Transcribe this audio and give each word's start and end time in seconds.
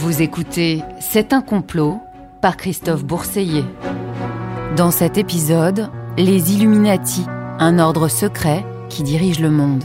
Vous 0.00 0.22
écoutez 0.22 0.84
C'est 1.00 1.32
un 1.32 1.40
complot 1.40 2.00
par 2.40 2.56
Christophe 2.56 3.04
Bourseiller. 3.04 3.64
Dans 4.76 4.92
cet 4.92 5.18
épisode, 5.18 5.90
les 6.16 6.54
Illuminati, 6.54 7.26
un 7.58 7.80
ordre 7.80 8.06
secret 8.06 8.64
qui 8.88 9.02
dirige 9.02 9.40
le 9.40 9.50
monde. 9.50 9.82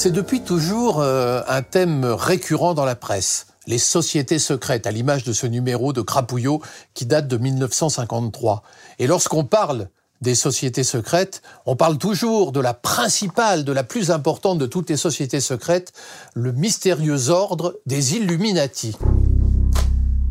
C'est 0.00 0.12
depuis 0.12 0.42
toujours 0.42 1.00
euh, 1.00 1.42
un 1.48 1.62
thème 1.62 2.04
récurrent 2.04 2.72
dans 2.72 2.84
la 2.84 2.94
presse. 2.94 3.48
Les 3.66 3.78
sociétés 3.78 4.38
secrètes, 4.38 4.86
à 4.86 4.92
l'image 4.92 5.24
de 5.24 5.32
ce 5.32 5.48
numéro 5.48 5.92
de 5.92 6.02
Crapouillot 6.02 6.62
qui 6.94 7.04
date 7.04 7.26
de 7.26 7.36
1953. 7.36 8.62
Et 9.00 9.08
lorsqu'on 9.08 9.42
parle 9.42 9.88
des 10.20 10.36
sociétés 10.36 10.84
secrètes, 10.84 11.42
on 11.66 11.74
parle 11.74 11.98
toujours 11.98 12.52
de 12.52 12.60
la 12.60 12.74
principale, 12.74 13.64
de 13.64 13.72
la 13.72 13.82
plus 13.82 14.12
importante 14.12 14.58
de 14.58 14.66
toutes 14.66 14.88
les 14.88 14.96
sociétés 14.96 15.40
secrètes, 15.40 15.92
le 16.34 16.52
mystérieux 16.52 17.30
ordre 17.30 17.80
des 17.86 18.14
Illuminati. 18.14 18.96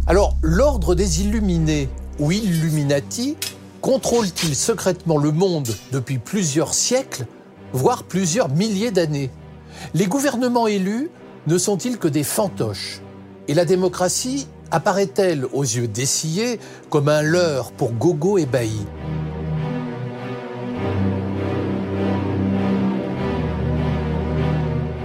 Alors, 0.07 0.37
l'ordre 0.43 0.95
des 0.95 1.23
Illuminés 1.23 1.89
ou 2.19 2.31
Illuminati 2.31 3.35
contrôle-t-il 3.81 4.55
secrètement 4.55 5.17
le 5.17 5.33
monde 5.33 5.75
depuis 5.91 6.19
plusieurs 6.19 6.73
siècles, 6.73 7.25
voire 7.73 8.03
plusieurs 8.03 8.47
milliers 8.47 8.91
d'années? 8.91 9.29
Les 9.93 10.05
gouvernements 10.05 10.67
élus 10.67 11.09
ne 11.47 11.57
sont-ils 11.57 11.97
que 11.97 12.07
des 12.07 12.23
fantoches? 12.23 13.01
Et 13.47 13.53
la 13.53 13.65
démocratie 13.65 14.47
apparaît-elle 14.71 15.45
aux 15.53 15.63
yeux 15.63 15.87
dessillés 15.87 16.59
comme 16.89 17.07
un 17.09 17.21
leurre 17.21 17.71
pour 17.71 17.93
gogo 17.93 18.37
ébahi 18.37 18.85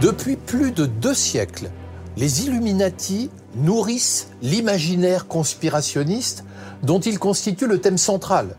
Depuis 0.01 0.35
plus 0.35 0.73
de 0.73 0.87
deux 0.87 1.15
siècles, 1.15 1.71
les 2.17 2.45
Illuminati 2.45 3.31
nourrissent 3.55 4.29
l'imaginaire 4.43 5.29
conspirationniste 5.29 6.45
dont 6.83 6.99
ils 6.99 7.21
constituent 7.21 7.69
le 7.69 7.81
thème 7.81 7.99
central 7.99 8.57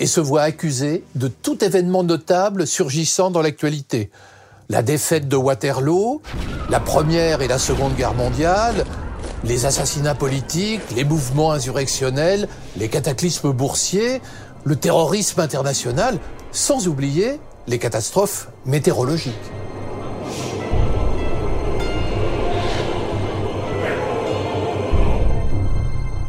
et 0.00 0.06
se 0.06 0.18
voient 0.18 0.42
accusés 0.42 1.04
de 1.14 1.28
tout 1.28 1.64
événement 1.64 2.02
notable 2.02 2.66
surgissant 2.66 3.30
dans 3.30 3.42
l'actualité, 3.42 4.10
la 4.72 4.80
défaite 4.80 5.28
de 5.28 5.36
Waterloo, 5.36 6.22
la 6.70 6.80
Première 6.80 7.42
et 7.42 7.46
la 7.46 7.58
Seconde 7.58 7.94
Guerre 7.94 8.14
mondiale, 8.14 8.86
les 9.44 9.66
assassinats 9.66 10.14
politiques, 10.14 10.80
les 10.96 11.04
mouvements 11.04 11.52
insurrectionnels, 11.52 12.48
les 12.78 12.88
cataclysmes 12.88 13.52
boursiers, 13.52 14.22
le 14.64 14.76
terrorisme 14.76 15.40
international, 15.40 16.18
sans 16.52 16.88
oublier 16.88 17.38
les 17.66 17.78
catastrophes 17.78 18.48
météorologiques. 18.64 19.34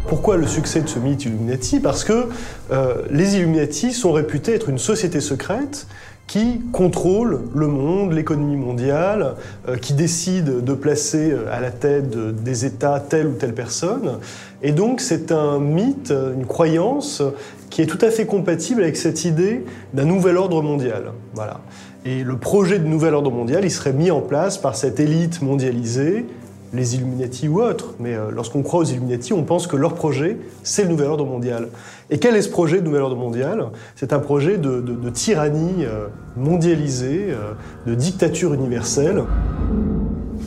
Pourquoi 0.10 0.36
le 0.36 0.48
succès 0.48 0.82
de 0.82 0.90
ce 0.90 1.00
mythe 1.00 1.24
Illuminati? 1.24 1.80
Parce 1.80 2.04
que 2.04 2.28
euh, 2.72 3.04
les 3.10 3.38
Illuminati 3.38 3.94
sont 3.94 4.12
réputés 4.12 4.54
être 4.54 4.68
une 4.68 4.80
société 4.80 5.22
secrète 5.22 5.88
qui 6.28 6.62
contrôle 6.72 7.42
le 7.54 7.68
monde, 7.68 8.14
l'économie 8.14 8.56
mondiale, 8.56 9.36
euh, 9.68 9.78
qui 9.78 9.94
décide 9.94 10.64
de 10.64 10.74
placer 10.74 11.32
euh, 11.32 11.46
à 11.52 11.60
la 11.60 11.72
tête 11.72 12.10
des 12.10 12.66
États 12.66 13.00
telle 13.00 13.28
ou 13.28 13.34
telle 13.34 13.54
personne. 13.54 14.20
Et 14.62 14.72
donc 14.72 15.02
c'est 15.02 15.32
un 15.32 15.60
mythe, 15.60 16.12
une 16.12 16.46
croyance 16.46 17.22
qui 17.70 17.82
est 17.82 17.88
tout 17.88 18.00
à 18.02 18.10
fait 18.10 18.26
compatible 18.26 18.84
avec 18.84 18.98
cette 18.98 19.26
idée 19.26 19.66
d'un 19.94 20.06
nouvel 20.06 20.38
ordre 20.38 20.62
mondial. 20.62 21.12
Voilà. 21.34 21.60
Et 22.06 22.24
le 22.24 22.38
projet 22.38 22.80
de 22.80 22.86
nouvel 22.86 23.14
ordre 23.14 23.32
mondial, 23.32 23.64
il 23.64 23.72
serait 23.72 23.94
mis 23.94 24.12
en 24.12 24.22
place 24.22 24.58
par 24.58 24.76
cette 24.76 25.00
élite 25.00 25.42
mondialisée 25.42 26.26
les 26.74 26.96
Illuminati 26.96 27.48
ou 27.48 27.62
autres, 27.62 27.94
mais 28.00 28.16
euh, 28.16 28.32
lorsqu'on 28.32 28.64
croit 28.64 28.80
aux 28.80 28.86
Illuminati, 28.86 29.32
on 29.32 29.44
pense 29.44 29.68
que 29.68 29.76
leur 29.76 29.94
projet, 29.94 30.40
c'est 30.64 30.84
le 30.84 30.90
nouvel 30.90 31.08
ordre 31.08 31.26
mondial. 31.26 31.70
Et 32.10 32.18
quel 32.18 32.36
est 32.36 32.42
ce 32.42 32.50
projet 32.50 32.80
de 32.80 32.86
nouvel 32.86 33.04
ordre 33.04 33.16
mondial? 33.16 33.70
C'est 33.96 34.12
un 34.12 34.20
projet 34.20 34.58
de, 34.58 35.10
tyrannie 35.10 35.86
euh, 35.86 36.08
mondialisée, 36.36 37.28
euh, 37.30 37.54
de 37.86 37.94
dictature 37.94 38.54
universelle. 38.54 39.24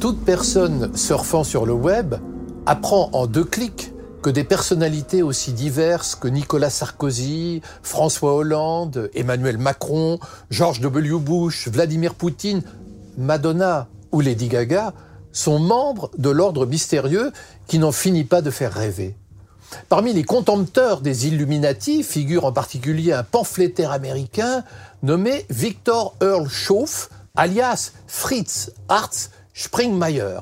Toute 0.01 0.25
personne 0.25 0.91
surfant 0.95 1.45
sur 1.45 1.65
le 1.65 1.73
web 1.73 2.17
apprend 2.67 3.09
en 3.13 3.27
deux 3.27 3.45
clics 3.45 3.93
que 4.21 4.31
des 4.31 4.45
personnalités 4.45 5.23
aussi 5.23 5.53
diverses 5.53 6.17
que 6.17 6.27
Nicolas 6.27 6.71
Sarkozy, 6.71 7.63
François 7.83 8.35
Hollande, 8.35 9.09
Emmanuel 9.15 9.57
Macron, 9.57 10.19
George 10.51 10.81
W. 10.81 11.21
Bush, 11.21 11.69
Vladimir 11.69 12.15
Poutine, 12.15 12.63
Madonna 13.17 13.87
ou 14.11 14.21
Lady 14.21 14.49
Gaga 14.49 14.93
sont 15.37 15.59
membres 15.59 16.11
de 16.17 16.31
l'ordre 16.31 16.65
mystérieux 16.65 17.31
qui 17.67 17.79
n'en 17.79 17.93
finit 17.93 18.25
pas 18.25 18.41
de 18.41 18.51
faire 18.51 18.73
rêver. 18.73 19.15
Parmi 19.91 20.15
les 20.15 20.25
contempteurs 20.25 21.03
des 21.03 21.27
Illuminati 21.27 22.03
figure 22.03 22.47
en 22.47 22.53
particulier 22.53 23.13
un 23.13 23.23
pamphlétaire 23.23 23.91
américain 23.91 24.65
nommé 25.03 25.45
Victor 25.51 26.15
Earl 26.23 26.49
Schauff, 26.49 27.11
alias 27.35 27.93
Fritz 28.07 28.73
Hartz 28.89 29.31
Springmeier. 29.53 30.39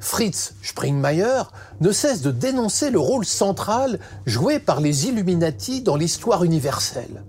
Fritz 0.00 0.54
Springmeier 0.62 1.42
ne 1.82 1.92
cesse 1.92 2.22
de 2.22 2.30
dénoncer 2.30 2.90
le 2.90 3.00
rôle 3.00 3.26
central 3.26 4.00
joué 4.24 4.58
par 4.58 4.80
les 4.80 5.08
Illuminati 5.08 5.82
dans 5.82 5.96
l'histoire 5.96 6.42
universelle. 6.42 7.22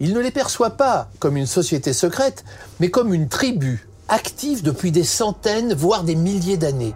Il 0.00 0.12
ne 0.12 0.20
les 0.20 0.30
perçoit 0.30 0.76
pas 0.76 1.08
comme 1.18 1.38
une 1.38 1.46
société 1.46 1.94
secrète, 1.94 2.44
mais 2.78 2.90
comme 2.90 3.14
une 3.14 3.28
tribu 3.28 3.86
actifs 4.08 4.62
depuis 4.62 4.90
des 4.90 5.04
centaines, 5.04 5.74
voire 5.74 6.04
des 6.04 6.14
milliers 6.14 6.56
d'années. 6.56 6.94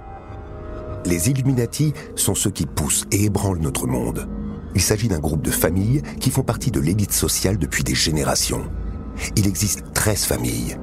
Les 1.04 1.30
Illuminati 1.30 1.92
sont 2.16 2.34
ceux 2.34 2.50
qui 2.50 2.66
poussent 2.66 3.04
et 3.12 3.24
ébranlent 3.24 3.60
notre 3.60 3.86
monde. 3.86 4.28
Il 4.74 4.82
s'agit 4.82 5.08
d'un 5.08 5.18
groupe 5.18 5.42
de 5.42 5.50
familles 5.50 6.02
qui 6.20 6.30
font 6.30 6.42
partie 6.42 6.70
de 6.70 6.80
l'élite 6.80 7.12
sociale 7.12 7.58
depuis 7.58 7.84
des 7.84 7.94
générations. 7.94 8.64
Il 9.36 9.46
existe 9.46 9.82
13 9.94 10.24
familles. 10.24 10.76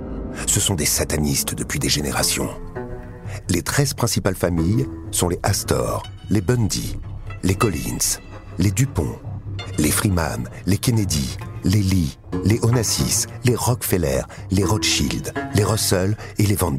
Ce 0.47 0.59
sont 0.59 0.75
des 0.75 0.85
satanistes 0.85 1.53
depuis 1.53 1.79
des 1.79 1.89
générations. 1.89 2.49
Les 3.49 3.61
13 3.61 3.93
principales 3.93 4.35
familles 4.35 4.87
sont 5.11 5.29
les 5.29 5.39
Astor, 5.43 6.03
les 6.29 6.41
Bundy, 6.41 6.97
les 7.43 7.55
Collins, 7.55 8.19
les 8.57 8.71
Dupont, 8.71 9.15
les 9.77 9.91
Freeman, 9.91 10.49
les 10.65 10.77
Kennedy, 10.77 11.37
les 11.65 11.81
Lee, 11.81 12.17
les 12.43 12.59
Onassis, 12.63 13.25
les 13.43 13.55
Rockefeller, 13.55 14.21
les 14.51 14.63
Rothschild, 14.63 15.33
les 15.55 15.63
Russell 15.63 16.15
et 16.37 16.45
les 16.45 16.55
Van. 16.55 16.77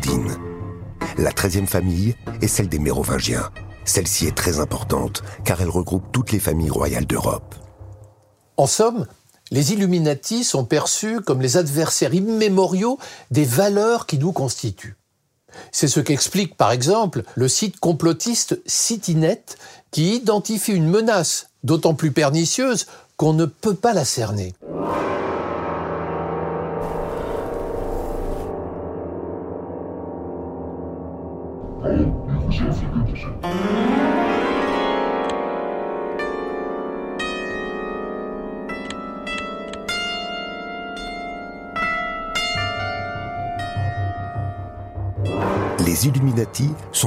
La 1.18 1.32
treizième 1.32 1.66
famille 1.66 2.14
est 2.40 2.46
celle 2.46 2.68
des 2.68 2.78
Mérovingiens. 2.78 3.50
Celle-ci 3.84 4.26
est 4.26 4.36
très 4.36 4.60
importante 4.60 5.24
car 5.44 5.60
elle 5.60 5.68
regroupe 5.68 6.12
toutes 6.12 6.30
les 6.30 6.38
familles 6.38 6.70
royales 6.70 7.06
d'Europe. 7.06 7.56
En 8.56 8.66
somme, 8.66 9.06
les 9.50 9.72
Illuminati 9.72 10.44
sont 10.44 10.64
perçus 10.64 11.20
comme 11.20 11.42
les 11.42 11.56
adversaires 11.56 12.14
immémoriaux 12.14 12.98
des 13.32 13.44
valeurs 13.44 14.06
qui 14.06 14.18
nous 14.18 14.32
constituent. 14.32 14.96
C'est 15.72 15.88
ce 15.88 16.00
qu'explique 16.00 16.56
par 16.56 16.70
exemple 16.70 17.24
le 17.34 17.48
site 17.48 17.80
complotiste 17.80 18.60
CityNet 18.66 19.56
qui 19.90 20.14
identifie 20.14 20.72
une 20.72 20.88
menace 20.88 21.48
d'autant 21.64 21.94
plus 21.94 22.12
pernicieuse 22.12 22.86
qu'on 23.16 23.32
ne 23.32 23.46
peut 23.46 23.74
pas 23.74 23.94
la 23.94 24.04
cerner. 24.04 24.52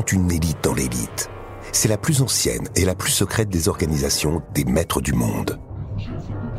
Une 0.01 0.31
élite 0.31 0.63
dans 0.63 0.73
l'élite. 0.73 1.29
C'est 1.71 1.87
la 1.87 1.97
plus 1.97 2.21
ancienne 2.21 2.67
et 2.75 2.85
la 2.85 2.95
plus 2.95 3.11
secrète 3.11 3.49
des 3.49 3.67
organisations 3.67 4.41
des 4.53 4.65
maîtres 4.65 5.01
du 5.01 5.13
monde. 5.13 5.59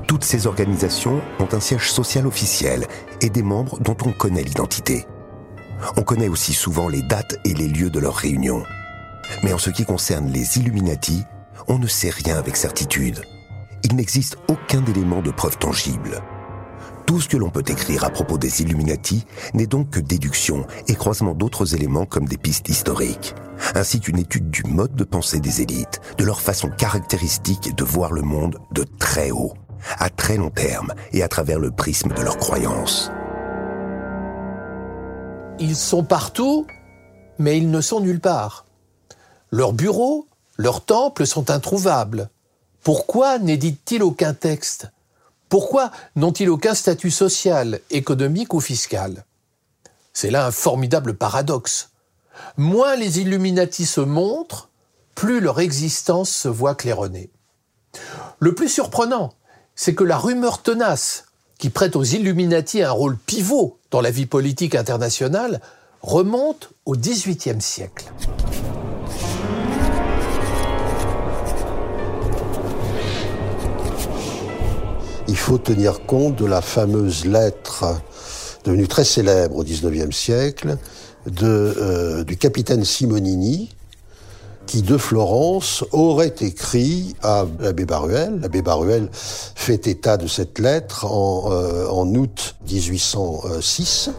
Toutes 0.07 0.25
ces 0.25 0.47
organisations 0.47 1.21
ont 1.39 1.49
un 1.53 1.61
siège 1.61 1.91
social 1.91 2.27
officiel 2.27 2.87
et 3.21 3.31
des 3.31 3.43
membres 3.43 3.81
dont 3.81 3.97
on 4.05 4.13
connaît 4.13 4.43
l'identité. 4.43 5.07
On 5.97 6.03
connaît 6.03 6.29
aussi 6.29 6.53
souvent 6.53 6.89
les 6.89 7.03
dates 7.03 7.39
et 7.45 7.55
les 7.55 7.69
lieux 7.69 7.91
de 7.91 8.01
leurs 8.01 8.17
réunions. 8.17 8.65
Mais 9.43 9.53
en 9.53 9.59
ce 9.59 9.71
qui 9.71 9.85
concerne 9.85 10.31
les 10.31 10.59
Illuminati, 10.59 11.25
on 11.69 11.79
ne 11.79 11.87
sait 11.87 12.11
rien 12.11 12.37
avec 12.37 12.57
certitude. 12.57 13.23
Il 13.85 13.97
n'existe 13.97 14.37
aucun 14.49 14.85
élément 14.85 15.23
de 15.23 15.31
preuve 15.31 15.59
tangible 15.59 16.23
Tout 17.11 17.21
ce 17.21 17.29
que 17.29 17.37
l'on 17.37 17.51
peut 17.51 17.65
écrire 17.67 18.05
à 18.05 18.11
propos 18.11 18.39
des 18.39 18.63
Illuminati 18.63 19.27
n'est 19.53 19.67
donc 19.67 19.91
que 19.91 19.99
déduction 19.99 20.65
et 20.87 20.95
croisement 20.95 21.35
d'autres 21.35 21.75
éléments 21.75 22.07
comme 22.07 22.29
des 22.29 22.39
pistes 22.39 22.69
historiques, 22.69 23.35
ainsi 23.75 23.99
qu'une 23.99 24.21
étude 24.21 24.49
du 24.49 24.63
mode 24.63 24.95
de 24.95 25.03
pensée 25.03 25.41
des 25.41 25.61
élites, 25.61 26.01
de 26.19 26.25
leur 26.25 26.41
façon 26.41 26.69
caractéristique 26.69 27.75
de 27.75 27.83
voir 27.83 28.13
le 28.13 28.23
monde 28.23 28.61
de 28.71 28.85
très 29.01 29.33
haut, 29.33 29.55
à 29.99 30.09
très 30.09 30.37
long 30.37 30.51
terme 30.51 30.95
et 31.11 31.25
à 31.25 31.29
travers 31.29 31.59
le 31.59 31.73
prisme 31.73 32.13
de 32.15 32.23
leurs 32.23 32.39
croyances. 32.39 33.11
Ils 35.59 35.75
sont 35.75 36.05
partout, 36.05 36.65
mais 37.41 37.59
ils 37.59 37.73
ne 37.73 37.81
sont 37.81 37.99
nulle 37.99 38.21
part. 38.21 38.67
Leurs 39.51 39.73
bureaux, 39.73 40.29
leurs 40.59 40.85
temples 40.85 41.27
sont 41.27 41.51
introuvables. 41.51 42.31
Pourquoi 42.85 43.41
n'éditent-ils 43.41 44.05
aucun 44.05 44.33
texte? 44.33 44.93
Pourquoi 45.51 45.91
n'ont-ils 46.15 46.49
aucun 46.49 46.75
statut 46.75 47.11
social, 47.11 47.81
économique 47.91 48.55
ou 48.55 48.61
fiscal? 48.61 49.25
C'est 50.13 50.31
là 50.31 50.47
un 50.47 50.53
formidable 50.53 51.15
paradoxe. 51.15 51.91
Moins 52.57 52.95
les 52.95 53.19
Illuminati 53.19 53.85
se 53.85 54.01
montrent, 54.01 54.71
plus 55.17 55.41
leur 55.41 55.59
existence 55.59 56.31
se 56.31 56.47
voit 56.47 56.77
claironnée. 56.77 57.31
Le 58.39 58.55
plus 58.55 58.69
surprenant, 58.69 59.35
c'est 59.75 59.97
que 59.97 60.05
la 60.05 60.19
rumeur 60.19 60.63
tenace, 60.63 61.25
qui 61.59 61.69
prête 61.69 61.97
aux 61.97 62.05
Illuminati 62.05 62.83
un 62.85 62.93
rôle 62.93 63.19
pivot 63.19 63.77
dans 63.91 64.01
la 64.01 64.13
vie 64.13 64.27
politique 64.27 64.77
internationale, 64.77 65.61
remonte 66.01 66.71
au 66.87 66.95
XVIIIe 66.95 67.61
siècle. 67.61 68.05
Il 75.31 75.37
faut 75.37 75.59
tenir 75.59 76.07
compte 76.07 76.35
de 76.35 76.45
la 76.45 76.61
fameuse 76.61 77.25
lettre 77.25 77.85
devenue 78.65 78.89
très 78.89 79.05
célèbre 79.05 79.59
au 79.59 79.63
XIXe 79.63 80.15
siècle 80.15 80.77
de, 81.25 81.47
euh, 81.47 82.25
du 82.25 82.37
capitaine 82.37 82.85
Simonini, 82.85 83.71
qui 84.67 84.83
de 84.83 84.97
Florence 84.97 85.85
aurait 85.93 86.35
écrit 86.41 87.15
à 87.23 87.47
l'abbé 87.61 87.85
Baruel. 87.85 88.41
L'abbé 88.41 88.61
Baruel 88.61 89.09
fait 89.13 89.87
état 89.87 90.17
de 90.17 90.27
cette 90.27 90.59
lettre 90.59 91.05
en, 91.05 91.53
euh, 91.53 91.87
en 91.87 92.13
août 92.13 92.57
1806, 92.69 94.11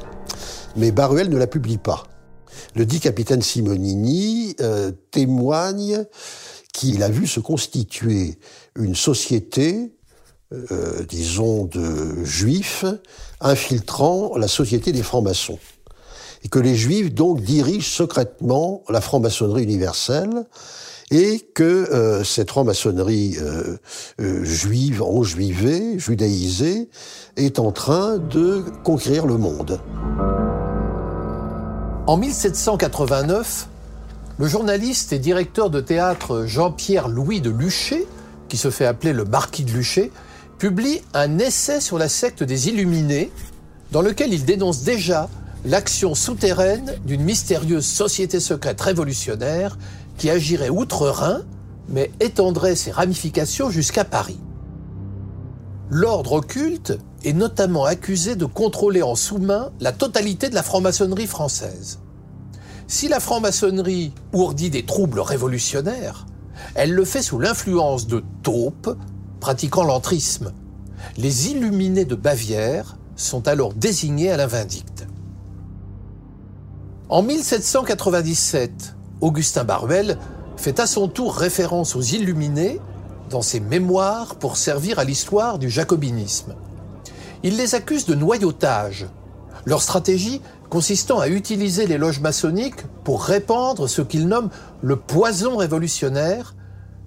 mais 0.78 0.92
Baruel 0.92 1.30
ne 1.30 1.38
la 1.38 1.48
publie 1.48 1.78
pas. 1.78 2.04
Le 2.74 2.86
dit 2.86 3.02
capitaine 3.02 3.42
Simonini 3.42 4.56
euh, 4.62 4.92
témoigne 5.12 6.06
qu'il 6.72 7.04
a 7.04 7.10
vu 7.10 7.28
se 7.28 7.42
constituer 7.42 8.40
une 8.78 8.96
société 8.96 9.92
euh, 10.51 11.03
disons, 11.07 11.65
de 11.65 12.24
juifs 12.24 12.86
infiltrant 13.39 14.38
la 14.38 14.48
société 14.48 14.92
des 14.92 15.03
francs-maçons. 15.03 15.59
Et 16.44 16.50
que 16.50 16.59
les 16.59 16.75
juifs, 16.75 17.13
donc, 17.13 17.42
dirigent 17.42 17.88
secrètement 17.88 18.83
la 18.89 19.01
franc-maçonnerie 19.01 19.63
universelle 19.63 20.45
et 21.12 21.45
que 21.53 21.63
euh, 21.63 22.24
cette 22.24 22.50
franc-maçonnerie 22.50 23.36
euh, 23.42 23.77
euh, 24.21 24.44
juive, 24.45 25.03
enjuivée, 25.03 26.00
judaïsée, 26.00 26.89
est 27.36 27.59
en 27.59 27.71
train 27.74 28.18
de 28.18 28.63
conquérir 28.83 29.27
le 29.27 29.38
monde. 29.38 29.81
En 32.07 32.15
1789, 32.18 33.68
le 34.39 34.48
journaliste 34.48 35.12
et 35.12 35.19
directeur 35.19 35.69
de 35.69 35.81
théâtre 35.81 36.45
Jean-Pierre 36.45 37.09
Louis 37.09 37.42
de 37.42 37.50
Luché, 37.50 38.07
qui 38.48 38.57
se 38.57 38.69
fait 38.69 38.86
appeler 38.86 39.12
le 39.12 39.25
marquis 39.25 39.65
de 39.65 39.71
Luché, 39.71 40.12
publie 40.62 41.02
un 41.16 41.40
essai 41.40 41.81
sur 41.81 41.98
la 41.98 42.08
secte 42.08 42.44
des 42.44 42.68
Illuminés, 42.68 43.31
dans 43.92 44.04
lequel 44.04 44.31
il 44.31 44.46
dénonce 44.46 44.84
déjà 44.84 45.28
l'action 45.66 46.13
souterraine 46.13 46.94
d'une 47.04 47.24
mystérieuse 47.24 47.88
société 47.88 48.40
secrète 48.40 48.80
révolutionnaire 48.80 49.80
qui 50.19 50.30
agirait 50.30 50.69
outre-Rhin, 50.69 51.42
mais 51.90 52.12
étendrait 52.19 52.75
ses 52.75 52.92
ramifications 52.92 53.72
jusqu'à 53.72 54.06
Paris. 54.06 54.40
L'ordre 55.90 56.34
occulte 56.34 56.96
est 57.25 57.34
notamment 57.34 57.86
accusé 57.86 58.36
de 58.36 58.46
contrôler 58.46 59.02
en 59.02 59.16
sous-main 59.16 59.72
la 59.80 59.92
totalité 59.92 60.48
de 60.48 60.54
la 60.54 60.62
franc-maçonnerie 60.62 61.25
française. 61.25 62.02
Si 62.86 63.08
la 63.08 63.19
franc-maçonnerie 63.19 64.13
ourdit 64.31 64.69
des 64.69 64.86
troubles 64.86 65.22
révolutionnaires, 65.22 66.28
elle 66.75 66.94
le 66.94 67.04
fait 67.04 67.24
sous 67.24 67.40
l'influence 67.40 68.06
de 68.06 68.24
taupes, 68.44 68.96
pratiquant 69.41 69.83
l'entrisme. 69.83 70.53
Les 71.17 71.49
illuminés 71.49 72.05
de 72.05 72.15
Bavière 72.15 72.95
sont 73.17 73.47
alors 73.49 73.73
désignés 73.73 74.31
à 74.31 74.38
la 74.38 74.47
vindicte. 74.47 75.07
En 77.09 77.23
1797, 77.23 78.95
Augustin 79.19 79.65
Baruel 79.65 80.17
fait 80.55 80.79
à 80.79 80.88
son 80.88 81.09
tour 81.09 81.35
référence 81.35 81.95
aux 81.97 82.01
illuminés 82.01 82.79
dans 83.29 83.41
ses 83.41 83.59
mémoires 83.59 84.35
pour 84.35 84.55
servir 84.55 84.99
à 84.99 85.03
l'histoire 85.03 85.59
du 85.59 85.69
jacobinisme. 85.69 86.55
Il 87.43 87.57
les 87.57 87.75
accuse 87.75 88.05
de 88.05 88.13
noyautage, 88.13 89.07
leur 89.65 89.81
stratégie 89.81 90.41
consistant 90.69 91.19
à 91.19 91.27
utiliser 91.27 91.88
les 91.88 91.97
loges 91.97 92.21
maçonniques 92.21 92.85
pour 93.03 93.23
répandre 93.23 93.89
ce 93.89 94.03
qu'il 94.03 94.27
nomme 94.27 94.49
le 94.81 94.95
poison 94.95 95.57
révolutionnaire 95.57 96.53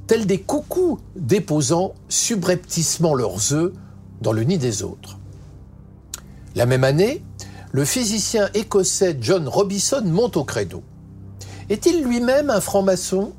tels 0.06 0.26
des 0.26 0.40
coucous 0.40 0.98
déposant 1.16 1.94
subrepticement 2.08 3.14
leurs 3.14 3.52
œufs 3.52 3.72
dans 4.20 4.32
le 4.32 4.42
nid 4.44 4.58
des 4.58 4.82
autres. 4.82 5.18
La 6.54 6.66
même 6.66 6.84
année, 6.84 7.22
le 7.72 7.84
physicien 7.84 8.48
écossais 8.54 9.16
John 9.20 9.48
Robison 9.48 10.02
monte 10.04 10.36
au 10.36 10.44
credo. 10.44 10.82
Est-il 11.68 12.04
lui-même 12.04 12.50
un 12.50 12.60
franc-maçon? 12.60 13.32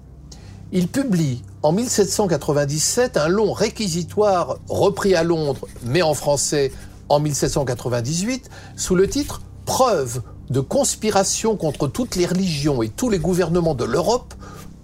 Il 0.72 0.88
publie 0.88 1.44
en 1.64 1.72
1797 1.72 3.18
un 3.18 3.28
long 3.28 3.54
réquisitoire 3.54 4.58
repris 4.68 5.16
à 5.16 5.24
Londres, 5.24 5.68
mais 5.86 6.02
en 6.02 6.14
français 6.14 6.72
en 7.08 7.20
1798, 7.20 8.50
sous 8.76 8.96
le 8.96 9.08
titre 9.08 9.42
Preuve 9.66 10.22
de 10.52 10.60
conspiration 10.60 11.56
contre 11.56 11.88
toutes 11.88 12.16
les 12.16 12.28
religions 12.28 12.84
et 12.84 12.90
tous 12.90 13.10
les 13.10 13.18
gouvernements 13.18 13.74
de 13.74 13.84
l'Europe, 13.84 14.35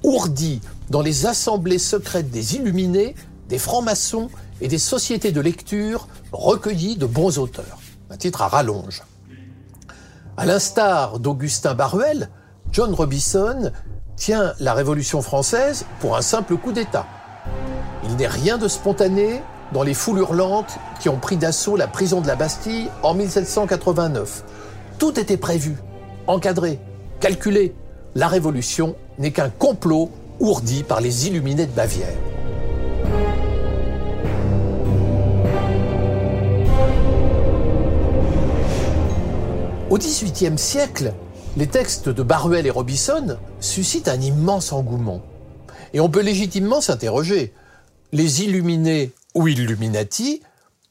ourdi 0.03 0.61
dans 0.89 1.01
les 1.01 1.25
assemblées 1.25 1.79
secrètes 1.79 2.31
des 2.31 2.55
illuminés, 2.55 3.15
des 3.49 3.57
francs-maçons 3.57 4.29
et 4.61 4.67
des 4.67 4.77
sociétés 4.77 5.31
de 5.31 5.41
lecture 5.41 6.07
recueillies 6.31 6.97
de 6.97 7.05
bons 7.05 7.37
auteurs. 7.39 7.79
Un 8.09 8.17
titre 8.17 8.41
à 8.41 8.47
rallonge. 8.47 9.03
À 10.37 10.45
l'instar 10.45 11.19
d'Augustin 11.19 11.73
Baruel, 11.73 12.29
John 12.71 12.93
Robison 12.93 13.71
tient 14.15 14.53
la 14.59 14.73
Révolution 14.73 15.21
française 15.21 15.85
pour 15.99 16.15
un 16.15 16.21
simple 16.21 16.55
coup 16.57 16.71
d'État. 16.71 17.05
Il 18.03 18.15
n'est 18.15 18.27
rien 18.27 18.57
de 18.57 18.67
spontané 18.67 19.41
dans 19.73 19.83
les 19.83 19.93
foules 19.93 20.19
hurlantes 20.19 20.77
qui 20.99 21.09
ont 21.09 21.17
pris 21.17 21.37
d'assaut 21.37 21.75
la 21.75 21.87
prison 21.87 22.21
de 22.21 22.27
la 22.27 22.35
Bastille 22.35 22.89
en 23.03 23.13
1789. 23.13 24.43
Tout 24.99 25.19
était 25.19 25.37
prévu, 25.37 25.75
encadré, 26.27 26.79
calculé. 27.19 27.75
La 28.13 28.27
Révolution 28.27 28.97
n'est 29.19 29.31
qu'un 29.31 29.49
complot 29.49 30.11
ourdi 30.41 30.83
par 30.83 30.99
les 30.99 31.27
illuminés 31.27 31.65
de 31.65 31.71
Bavière. 31.71 32.17
Au 39.89 39.97
XVIIIe 39.97 40.57
siècle, 40.57 41.13
les 41.55 41.67
textes 41.67 42.09
de 42.09 42.21
Baruel 42.21 42.67
et 42.67 42.69
Robison 42.69 43.37
suscitent 43.61 44.09
un 44.09 44.19
immense 44.19 44.73
engouement. 44.73 45.21
Et 45.93 46.01
on 46.01 46.09
peut 46.09 46.21
légitimement 46.21 46.81
s'interroger. 46.81 47.53
Les 48.11 48.43
illuminés 48.43 49.11
ou 49.35 49.47
illuminati 49.47 50.41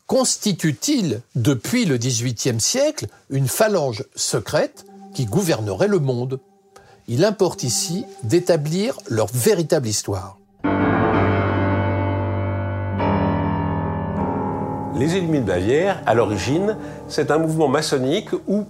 constituent-ils, 0.06 1.20
depuis 1.34 1.84
le 1.84 1.98
XVIIIe 1.98 2.60
siècle, 2.60 3.08
une 3.28 3.46
phalange 3.46 4.04
secrète 4.16 4.86
qui 5.12 5.26
gouvernerait 5.26 5.86
le 5.86 5.98
monde? 5.98 6.40
Il 7.12 7.24
importe 7.24 7.64
ici 7.64 8.06
d'établir 8.22 8.96
leur 9.08 9.26
véritable 9.34 9.88
histoire. 9.88 10.38
Les 14.94 15.16
Illuminés 15.16 15.40
de 15.40 15.46
Bavière, 15.46 16.00
à 16.06 16.14
l'origine, 16.14 16.76
c'est 17.08 17.32
un 17.32 17.38
mouvement 17.38 17.66
maçonnique 17.66 18.28
ou 18.46 18.64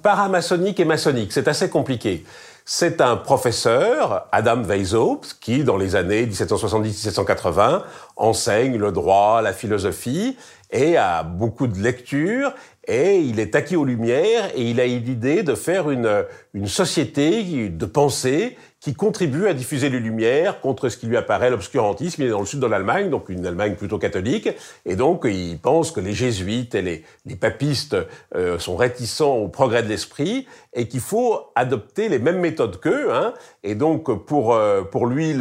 paramaçonnique 0.00 0.78
et 0.78 0.84
maçonnique. 0.84 1.32
C'est 1.32 1.48
assez 1.48 1.68
compliqué. 1.68 2.24
C'est 2.64 3.00
un 3.00 3.16
professeur, 3.16 4.28
Adam 4.30 4.62
Weishaupt, 4.62 5.38
qui, 5.40 5.64
dans 5.64 5.76
les 5.76 5.96
années 5.96 6.24
1770-1780, 6.26 7.82
enseigne 8.16 8.76
le 8.76 8.92
droit, 8.92 9.42
la 9.42 9.52
philosophie, 9.52 10.36
et 10.72 10.96
a 10.96 11.22
beaucoup 11.22 11.66
de 11.66 11.78
lectures, 11.78 12.54
et 12.88 13.18
il 13.18 13.38
est 13.38 13.54
acquis 13.54 13.76
aux 13.76 13.84
Lumières, 13.84 14.50
et 14.56 14.70
il 14.70 14.80
a 14.80 14.86
eu 14.86 14.98
l'idée 14.98 15.42
de 15.42 15.54
faire 15.54 15.90
une, 15.90 16.24
une 16.54 16.66
société 16.66 17.68
de 17.68 17.86
pensée 17.86 18.56
qui 18.82 18.94
contribue 18.94 19.46
à 19.46 19.54
diffuser 19.54 19.90
les 19.90 20.00
lumières 20.00 20.60
contre 20.60 20.88
ce 20.88 20.96
qui 20.96 21.06
lui 21.06 21.16
apparaît 21.16 21.50
l'obscurantisme. 21.50 22.20
Il 22.22 22.26
est 22.26 22.30
dans 22.30 22.40
le 22.40 22.46
sud 22.46 22.58
de 22.58 22.66
l'Allemagne, 22.66 23.10
donc 23.10 23.28
une 23.28 23.46
Allemagne 23.46 23.76
plutôt 23.76 23.98
catholique, 23.98 24.48
et 24.84 24.96
donc 24.96 25.22
il 25.24 25.56
pense 25.58 25.92
que 25.92 26.00
les 26.00 26.12
jésuites 26.12 26.74
et 26.74 26.82
les, 26.82 27.36
papistes 27.36 27.96
euh, 28.34 28.58
sont 28.58 28.74
réticents 28.74 29.36
au 29.36 29.48
progrès 29.48 29.84
de 29.84 29.88
l'esprit 29.88 30.48
et 30.74 30.88
qu'il 30.88 31.00
faut 31.00 31.52
adopter 31.54 32.08
les 32.08 32.18
mêmes 32.18 32.40
méthodes 32.40 32.80
qu'eux. 32.80 33.14
Hein. 33.14 33.34
Et 33.62 33.76
donc 33.76 34.24
pour 34.24 34.54
euh, 34.54 34.82
pour 34.82 35.06
lui 35.06 35.32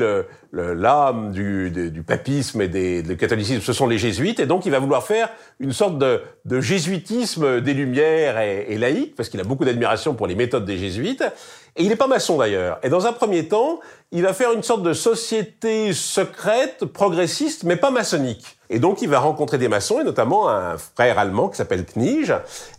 l'âme 0.54 1.32
du, 1.32 2.04
papisme 2.06 2.62
et 2.62 3.02
du 3.02 3.18
catholicisme, 3.18 3.62
ce 3.62 3.74
sont 3.74 3.88
les 3.88 3.98
jésuites, 3.98 4.40
et 4.40 4.46
donc 4.46 4.68
il 4.68 4.72
va 4.72 4.80
vouloir 4.80 5.04
faire 5.04 5.30
une 5.60 5.74
sorte 5.74 5.98
de, 5.98 6.22
de 6.46 6.62
jésuitisme 6.62 7.62
des 7.62 7.74
Lumières 7.74 8.40
et, 8.40 8.68
et 8.70 8.78
laïque, 8.78 9.16
parce 9.16 9.30
qu'il 9.30 9.40
a 9.40 9.44
beaucoup 9.44 9.66
d'admiration 9.66 10.14
pour 10.14 10.28
les 10.28 10.36
méthodes 10.36 10.66
des 10.66 10.78
jésuites, 10.78 11.24
et 11.78 11.84
il 11.84 11.90
n'est 11.90 11.96
pas 11.96 12.08
maçon 12.08 12.38
d'ailleurs. 12.38 12.80
Et 12.84 12.90
dans 12.90 13.06
un 13.06 13.14
premier 13.14 13.48
temps, 13.48 13.80
il 14.12 14.24
va 14.24 14.34
faire 14.34 14.52
une 14.52 14.64
sorte 14.64 14.84
de 14.84 14.94
société 14.94 15.94
secrète, 15.94 16.86
progressiste, 16.86 17.64
mais 17.64 17.78
pas 17.78 17.92
maçonnique. 17.92 18.58
Et 18.70 18.80
donc 18.80 19.02
il 19.02 19.10
va 19.10 19.20
rencontrer 19.20 19.58
des 19.58 19.70
maçons, 19.70 20.02
et 20.02 20.04
notamment 20.04 20.50
un 20.50 20.78
frère 20.78 21.18
allemand 21.18 21.48
qui 21.48 21.58
s'appelle 21.58 21.86
Knige, 21.86 22.34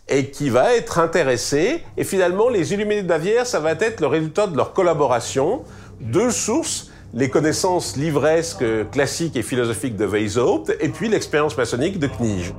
et 0.07 0.29
qui 0.29 0.49
va 0.49 0.75
être 0.75 0.99
intéressé, 0.99 1.83
et 1.97 2.03
finalement 2.03 2.49
les 2.49 2.73
Illuminés 2.73 3.01
de 3.01 3.07
Bavière, 3.07 3.47
ça 3.47 3.59
va 3.59 3.71
être 3.71 3.99
le 3.99 4.07
résultat 4.07 4.47
de 4.47 4.55
leur 4.55 4.73
collaboration, 4.73 5.63
deux 5.99 6.31
sources, 6.31 6.91
les 7.15 7.29
connaissances 7.29 7.95
livresques, 7.95 8.65
classiques 8.91 9.35
et 9.35 9.43
philosophiques 9.43 9.95
de 9.95 10.05
Weishaupt, 10.05 10.75
et 10.79 10.89
puis 10.89 11.09
l'expérience 11.09 11.57
maçonnique 11.57 11.97
de 11.97 12.07
Knige. 12.07 12.53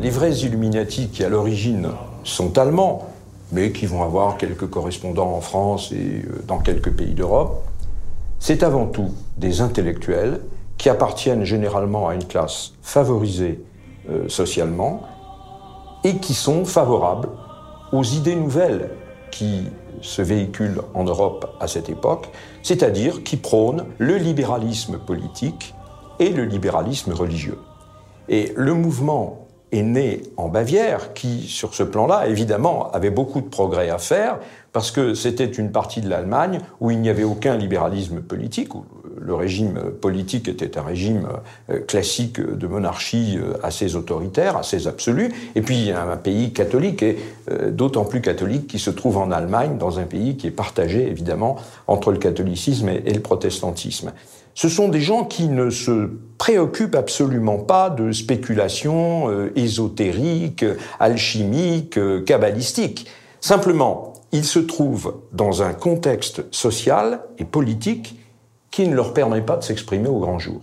Les 0.00 0.10
vrais 0.10 0.32
Illuminati 0.32 1.08
qui 1.08 1.24
à 1.24 1.28
l'origine 1.28 1.90
sont 2.24 2.58
allemands, 2.58 3.08
mais 3.52 3.72
qui 3.72 3.86
vont 3.86 4.02
avoir 4.02 4.36
quelques 4.36 4.68
correspondants 4.68 5.32
en 5.32 5.40
France 5.40 5.92
et 5.92 6.22
euh, 6.24 6.42
dans 6.46 6.58
quelques 6.58 6.92
pays 6.92 7.14
d'Europe, 7.14 7.62
c'est 8.38 8.62
avant 8.62 8.86
tout 8.86 9.12
des 9.36 9.60
intellectuels 9.60 10.40
qui 10.76 10.88
appartiennent 10.88 11.44
généralement 11.44 12.08
à 12.08 12.14
une 12.14 12.24
classe 12.24 12.74
favorisée 12.82 13.60
euh, 14.10 14.28
socialement 14.28 15.02
et 16.04 16.16
qui 16.18 16.34
sont 16.34 16.64
favorables 16.64 17.28
aux 17.92 18.04
idées 18.04 18.36
nouvelles 18.36 18.90
qui 19.30 19.64
se 20.00 20.22
véhiculent 20.22 20.82
en 20.94 21.04
Europe 21.04 21.56
à 21.60 21.66
cette 21.66 21.88
époque, 21.88 22.28
c'est-à-dire 22.62 23.24
qui 23.24 23.36
prônent 23.36 23.84
le 23.98 24.16
libéralisme 24.16 24.98
politique 24.98 25.74
et 26.20 26.30
le 26.30 26.44
libéralisme 26.44 27.12
religieux. 27.12 27.58
Et 28.28 28.52
le 28.56 28.74
mouvement 28.74 29.48
est 29.72 29.82
né 29.82 30.22
en 30.36 30.48
Bavière, 30.48 31.12
qui, 31.12 31.42
sur 31.42 31.74
ce 31.74 31.82
plan-là, 31.82 32.26
évidemment, 32.26 32.90
avait 32.92 33.10
beaucoup 33.10 33.40
de 33.40 33.48
progrès 33.48 33.90
à 33.90 33.98
faire, 33.98 34.38
parce 34.72 34.90
que 34.90 35.14
c'était 35.14 35.46
une 35.46 35.72
partie 35.72 36.00
de 36.00 36.08
l'Allemagne 36.08 36.60
où 36.80 36.90
il 36.90 37.00
n'y 37.00 37.10
avait 37.10 37.24
aucun 37.24 37.56
libéralisme 37.56 38.20
politique, 38.20 38.74
où 38.74 38.84
le 39.20 39.34
régime 39.34 39.78
politique 40.00 40.48
était 40.48 40.78
un 40.78 40.82
régime 40.82 41.28
euh, 41.70 41.80
classique 41.80 42.40
de 42.40 42.66
monarchie 42.66 43.38
euh, 43.38 43.54
assez 43.62 43.94
autoritaire, 43.96 44.56
assez 44.56 44.86
absolu, 44.86 45.32
et 45.54 45.60
puis 45.60 45.90
un 45.90 46.16
pays 46.16 46.52
catholique, 46.52 47.02
et 47.02 47.18
euh, 47.50 47.70
d'autant 47.70 48.04
plus 48.04 48.20
catholique 48.20 48.68
qui 48.68 48.78
se 48.78 48.90
trouve 48.90 49.18
en 49.18 49.30
Allemagne, 49.30 49.76
dans 49.76 49.98
un 49.98 50.04
pays 50.04 50.36
qui 50.36 50.46
est 50.46 50.52
partagé, 50.52 51.08
évidemment, 51.08 51.56
entre 51.86 52.12
le 52.12 52.18
catholicisme 52.18 52.88
et 52.88 53.12
le 53.12 53.20
protestantisme 53.20 54.12
ce 54.58 54.68
sont 54.68 54.88
des 54.88 55.00
gens 55.00 55.24
qui 55.24 55.46
ne 55.46 55.70
se 55.70 56.10
préoccupent 56.36 56.96
absolument 56.96 57.58
pas 57.58 57.90
de 57.90 58.10
spéculations 58.10 59.30
euh, 59.30 59.52
ésotériques, 59.54 60.64
alchimiques, 60.98 61.96
euh, 61.96 62.24
kabbalistiques. 62.24 63.06
Simplement, 63.40 64.14
ils 64.32 64.44
se 64.44 64.58
trouvent 64.58 65.20
dans 65.32 65.62
un 65.62 65.74
contexte 65.74 66.42
social 66.50 67.20
et 67.38 67.44
politique 67.44 68.18
qui 68.72 68.88
ne 68.88 68.96
leur 68.96 69.14
permet 69.14 69.42
pas 69.42 69.58
de 69.58 69.62
s'exprimer 69.62 70.08
au 70.08 70.18
grand 70.18 70.40
jour. 70.40 70.60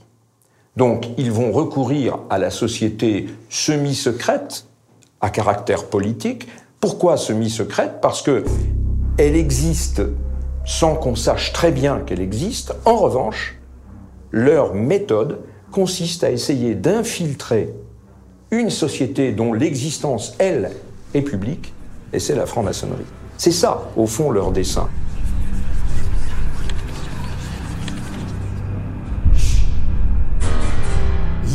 Donc, 0.76 1.08
ils 1.18 1.32
vont 1.32 1.54
recourir 1.54 2.20
à 2.30 2.38
la 2.38 2.50
société 2.50 3.28
semi-secrète, 3.50 4.66
à 5.22 5.30
caractère 5.30 5.86
politique. 5.86 6.50
Pourquoi 6.82 7.16
semi-secrète? 7.16 8.02
Parce 8.02 8.22
que 8.22 8.44
elle 9.18 9.38
existe 9.38 10.02
sans 10.66 10.96
qu'on 10.96 11.16
sache 11.16 11.54
très 11.54 11.72
bien 11.72 12.00
qu'elle 12.00 12.20
existe. 12.20 12.76
En 12.84 12.98
revanche, 12.98 13.56
leur 14.36 14.76
méthode 14.76 15.40
consiste 15.72 16.26
à 16.26 16.30
essayer 16.30 16.76
d'infiltrer 16.76 17.74
une 18.52 18.70
société 18.70 19.32
dont 19.32 19.54
l'existence, 19.54 20.34
elle, 20.40 20.72
est 21.14 21.22
publique, 21.22 21.74
et 22.12 22.20
c'est 22.20 22.36
la 22.36 22.46
franc-maçonnerie. 22.46 23.06
C'est 23.38 23.54
ça, 23.54 23.90
au 23.96 24.06
fond, 24.06 24.32
leur 24.32 24.52
dessein. 24.52 24.90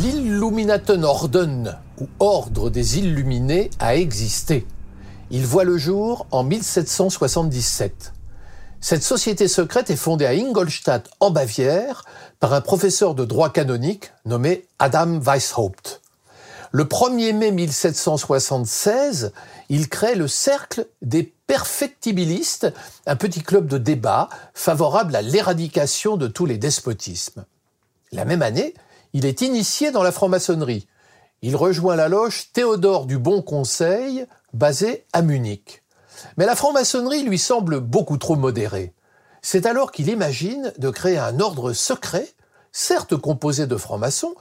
L'Illuminaten 0.01 1.05
Orden, 1.05 1.77
ou 1.99 2.07
Ordre 2.19 2.71
des 2.71 2.97
Illuminés, 2.97 3.69
a 3.79 3.95
existé. 3.95 4.65
Il 5.29 5.45
voit 5.45 5.65
le 5.65 5.77
jour 5.77 6.25
en 6.31 6.43
1777. 6.43 8.11
Cette 8.83 9.03
société 9.03 9.47
secrète 9.47 9.91
est 9.91 9.95
fondée 9.95 10.25
à 10.25 10.31
Ingolstadt, 10.31 11.07
en 11.19 11.29
Bavière, 11.29 12.03
par 12.39 12.53
un 12.53 12.61
professeur 12.61 13.13
de 13.13 13.25
droit 13.25 13.51
canonique 13.51 14.11
nommé 14.25 14.65
Adam 14.79 15.19
Weishaupt. 15.19 16.01
Le 16.71 16.85
1er 16.85 17.33
mai 17.33 17.51
1776, 17.51 19.33
il 19.69 19.87
crée 19.87 20.15
le 20.15 20.27
Cercle 20.27 20.87
des 21.03 21.31
perfectibilistes, 21.45 22.73
un 23.05 23.15
petit 23.15 23.43
club 23.43 23.67
de 23.67 23.77
débat 23.77 24.29
favorable 24.55 25.15
à 25.15 25.21
l'éradication 25.21 26.17
de 26.17 26.25
tous 26.25 26.47
les 26.47 26.57
despotismes. 26.57 27.45
La 28.11 28.25
même 28.25 28.41
année, 28.41 28.73
il 29.13 29.27
est 29.27 29.41
initié 29.41 29.91
dans 29.91 30.01
la 30.01 30.11
franc-maçonnerie. 30.11 30.87
Il 31.43 31.55
rejoint 31.55 31.95
la 31.95 32.09
loge 32.09 32.51
Théodore 32.51 33.05
du 33.05 33.19
Bon 33.19 33.43
Conseil, 33.43 34.25
basée 34.53 35.05
à 35.13 35.21
Munich. 35.21 35.80
Mais 36.37 36.45
la 36.45 36.55
franc-maçonnerie 36.55 37.23
lui 37.23 37.39
semble 37.39 37.79
beaucoup 37.79 38.17
trop 38.17 38.35
modérée. 38.35 38.93
C'est 39.41 39.65
alors 39.65 39.91
qu'il 39.91 40.09
imagine 40.09 40.71
de 40.77 40.89
créer 40.89 41.17
un 41.17 41.39
ordre 41.39 41.73
secret, 41.73 42.27
certes 42.71 43.15
composé 43.17 43.67
de 43.67 43.75
francs-maçons, 43.75 44.35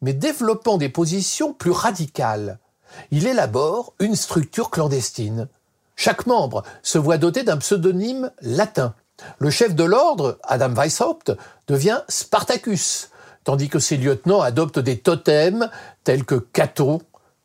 mais 0.00 0.12
développant 0.12 0.78
des 0.78 0.88
positions 0.88 1.52
plus 1.52 1.70
radicales. 1.70 2.58
Il 3.10 3.26
élabore 3.26 3.94
une 3.98 4.16
structure 4.16 4.70
clandestine. 4.70 5.48
Chaque 5.96 6.26
membre 6.26 6.62
se 6.82 6.98
voit 6.98 7.18
doté 7.18 7.42
d'un 7.42 7.56
pseudonyme 7.56 8.30
latin. 8.40 8.94
Le 9.38 9.50
chef 9.50 9.74
de 9.74 9.84
l'ordre, 9.84 10.38
Adam 10.42 10.74
Weishaupt, 10.74 11.32
devient 11.66 12.00
Spartacus, 12.08 13.10
tandis 13.44 13.68
que 13.68 13.78
ses 13.78 13.96
lieutenants 13.96 14.40
adoptent 14.40 14.78
des 14.78 14.98
totems 14.98 15.70
tels 16.02 16.24
que 16.24 16.34
Cato, 16.34 17.02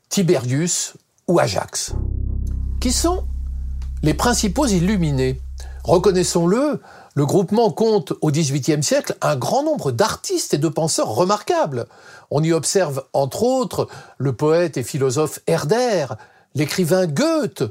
Tiberius 0.10 0.94
ou 1.28 1.40
Ajax. 1.40 1.94
Qui 2.82 2.92
sont 2.92 3.26
les 4.02 4.14
principaux 4.14 4.66
illuminés. 4.66 5.42
Reconnaissons-le, 5.84 6.82
le 7.16 7.26
groupement 7.26 7.72
compte 7.72 8.14
au 8.22 8.32
XVIIIe 8.32 8.84
siècle 8.84 9.18
un 9.22 9.36
grand 9.36 9.64
nombre 9.64 9.92
d'artistes 9.92 10.54
et 10.54 10.58
de 10.58 10.70
penseurs 10.70 11.10
remarquables. 11.10 11.86
On 12.32 12.44
y 12.44 12.54
observe 12.54 13.04
entre 13.14 13.44
autres 13.44 13.88
le 14.18 14.34
poète 14.34 14.78
et 14.78 14.84
philosophe 14.84 15.40
Herder, 15.48 16.06
l'écrivain 16.56 17.08
Goethe, 17.08 17.64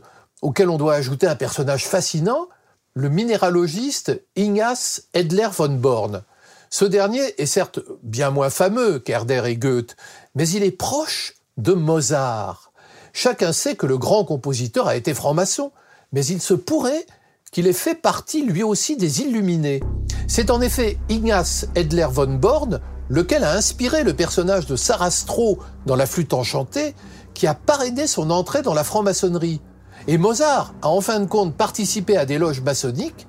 auquel 0.43 0.69
on 0.69 0.77
doit 0.77 0.95
ajouter 0.95 1.27
un 1.27 1.37
personnage 1.37 1.87
fascinant, 1.87 2.49
le 2.95 3.09
minéralogiste 3.09 4.21
Ignace 4.37 5.05
Edler 5.15 5.49
von 5.57 5.69
Born. 5.69 6.23
Ce 6.71 6.85
dernier 6.85 7.41
est 7.41 7.47
certes 7.47 7.81
bien 8.03 8.31
moins 8.31 8.51
fameux 8.51 8.99
qu'Herder 8.99 9.43
et 9.47 9.57
Goethe, 9.57 9.97
mais 10.35 10.49
il 10.49 10.63
est 10.63 10.73
proche 10.73 11.35
de 11.57 11.73
Mozart. 11.73 12.73
Chacun 13.13 13.53
sait 13.53 13.77
que 13.77 13.87
le 13.87 13.97
grand 13.97 14.25
compositeur 14.25 14.87
a 14.87 14.97
été 14.97 15.15
franc-maçon, 15.15 15.73
mais 16.13 16.25
il 16.27 16.41
se 16.41 16.55
pourrait 16.55 17.07
qu'il 17.51 17.67
ait 17.67 17.73
fait 17.73 17.95
partie 17.95 18.43
lui 18.43 18.63
aussi 18.63 18.97
des 18.97 19.23
Illuminés. 19.23 19.83
C'est 20.27 20.51
en 20.51 20.61
effet 20.61 20.99
Ignace 21.09 21.67
Edler 21.75 22.09
von 22.11 22.35
Born, 22.35 22.81
lequel 23.09 23.45
a 23.45 23.53
inspiré 23.53 24.05
le 24.05 24.15
personnage 24.15 24.67
de 24.67 24.77
Sarastro 24.77 25.59
dans 25.87 25.97
La 25.97 26.07
Flûte 26.07 26.35
enchantée, 26.35 26.95
qui 27.35 27.47
a 27.47 27.55
parrainé 27.55 28.07
son 28.07 28.31
entrée 28.31 28.63
dans 28.63 28.75
la 28.75 28.85
franc-maçonnerie. 28.85 29.61
Et 30.07 30.19
Mozart 30.19 30.75
a 30.83 30.89
en 30.89 31.01
fin 31.01 31.21
de 31.21 31.27
compte 31.27 31.55
participé 31.55 32.17
à 32.17 32.27
des 32.27 32.39
loges 32.39 32.61
maçonniques, 32.61 33.27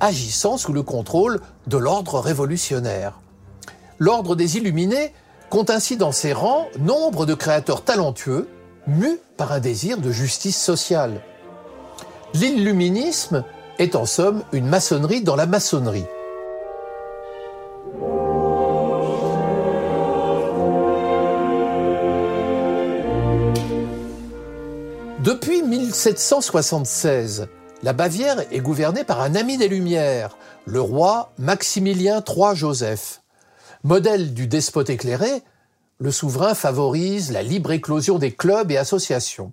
agissant 0.00 0.56
sous 0.56 0.72
le 0.72 0.82
contrôle 0.82 1.40
de 1.66 1.78
l'ordre 1.78 2.18
révolutionnaire. 2.18 3.20
L'ordre 3.98 4.34
des 4.34 4.56
Illuminés 4.56 5.12
compte 5.48 5.70
ainsi 5.70 5.96
dans 5.96 6.12
ses 6.12 6.32
rangs 6.32 6.66
nombre 6.78 7.24
de 7.24 7.34
créateurs 7.34 7.84
talentueux, 7.84 8.48
mus 8.86 9.18
par 9.36 9.52
un 9.52 9.60
désir 9.60 9.98
de 9.98 10.10
justice 10.10 10.60
sociale. 10.60 11.22
L'illuminisme 12.34 13.44
est 13.78 13.96
en 13.96 14.06
somme 14.06 14.42
une 14.52 14.66
maçonnerie 14.66 15.22
dans 15.22 15.36
la 15.36 15.46
maçonnerie. 15.46 16.06
1776, 25.92 27.48
la 27.82 27.92
Bavière 27.92 28.40
est 28.50 28.60
gouvernée 28.60 29.04
par 29.04 29.20
un 29.20 29.34
ami 29.34 29.56
des 29.56 29.68
Lumières, 29.68 30.36
le 30.64 30.80
roi 30.80 31.32
Maximilien 31.38 32.22
III 32.26 32.54
Joseph. 32.54 33.22
Modèle 33.82 34.34
du 34.34 34.46
despote 34.46 34.90
éclairé, 34.90 35.42
le 35.98 36.10
souverain 36.10 36.54
favorise 36.54 37.32
la 37.32 37.42
libre 37.42 37.72
éclosion 37.72 38.18
des 38.18 38.32
clubs 38.32 38.70
et 38.70 38.76
associations. 38.76 39.52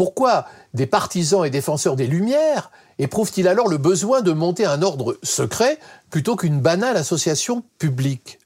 Pourquoi 0.00 0.46
des 0.72 0.86
partisans 0.86 1.44
et 1.44 1.50
défenseurs 1.50 1.94
des 1.94 2.06
Lumières 2.06 2.70
éprouvent-ils 2.98 3.46
alors 3.46 3.68
le 3.68 3.76
besoin 3.76 4.22
de 4.22 4.32
monter 4.32 4.64
un 4.64 4.80
ordre 4.80 5.18
secret 5.22 5.78
plutôt 6.08 6.36
qu'une 6.36 6.58
banale 6.58 6.96
association 6.96 7.62
publique? 7.76 8.38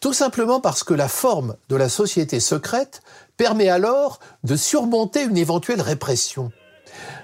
Tout 0.00 0.12
simplement 0.12 0.58
parce 0.58 0.82
que 0.82 0.94
la 0.94 1.06
forme 1.06 1.54
de 1.68 1.76
la 1.76 1.88
société 1.88 2.40
secrète 2.40 3.00
permet 3.36 3.68
alors 3.68 4.18
de 4.42 4.56
surmonter 4.56 5.22
une 5.22 5.36
éventuelle 5.36 5.82
répression. 5.82 6.50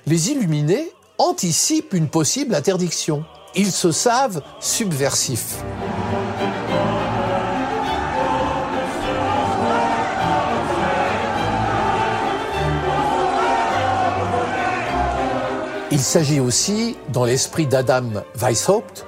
Les 0.06 0.30
illuminés 0.30 0.92
anticipent 1.18 1.94
une 1.94 2.08
possible 2.08 2.54
interdiction. 2.54 3.24
Ils 3.56 3.72
se 3.72 3.90
savent 3.90 4.40
subversifs. 4.60 5.64
Il 15.94 16.00
s'agit 16.00 16.40
aussi, 16.40 16.96
dans 17.12 17.24
l'esprit 17.24 17.68
d'Adam 17.68 18.24
Weishaupt, 18.34 19.06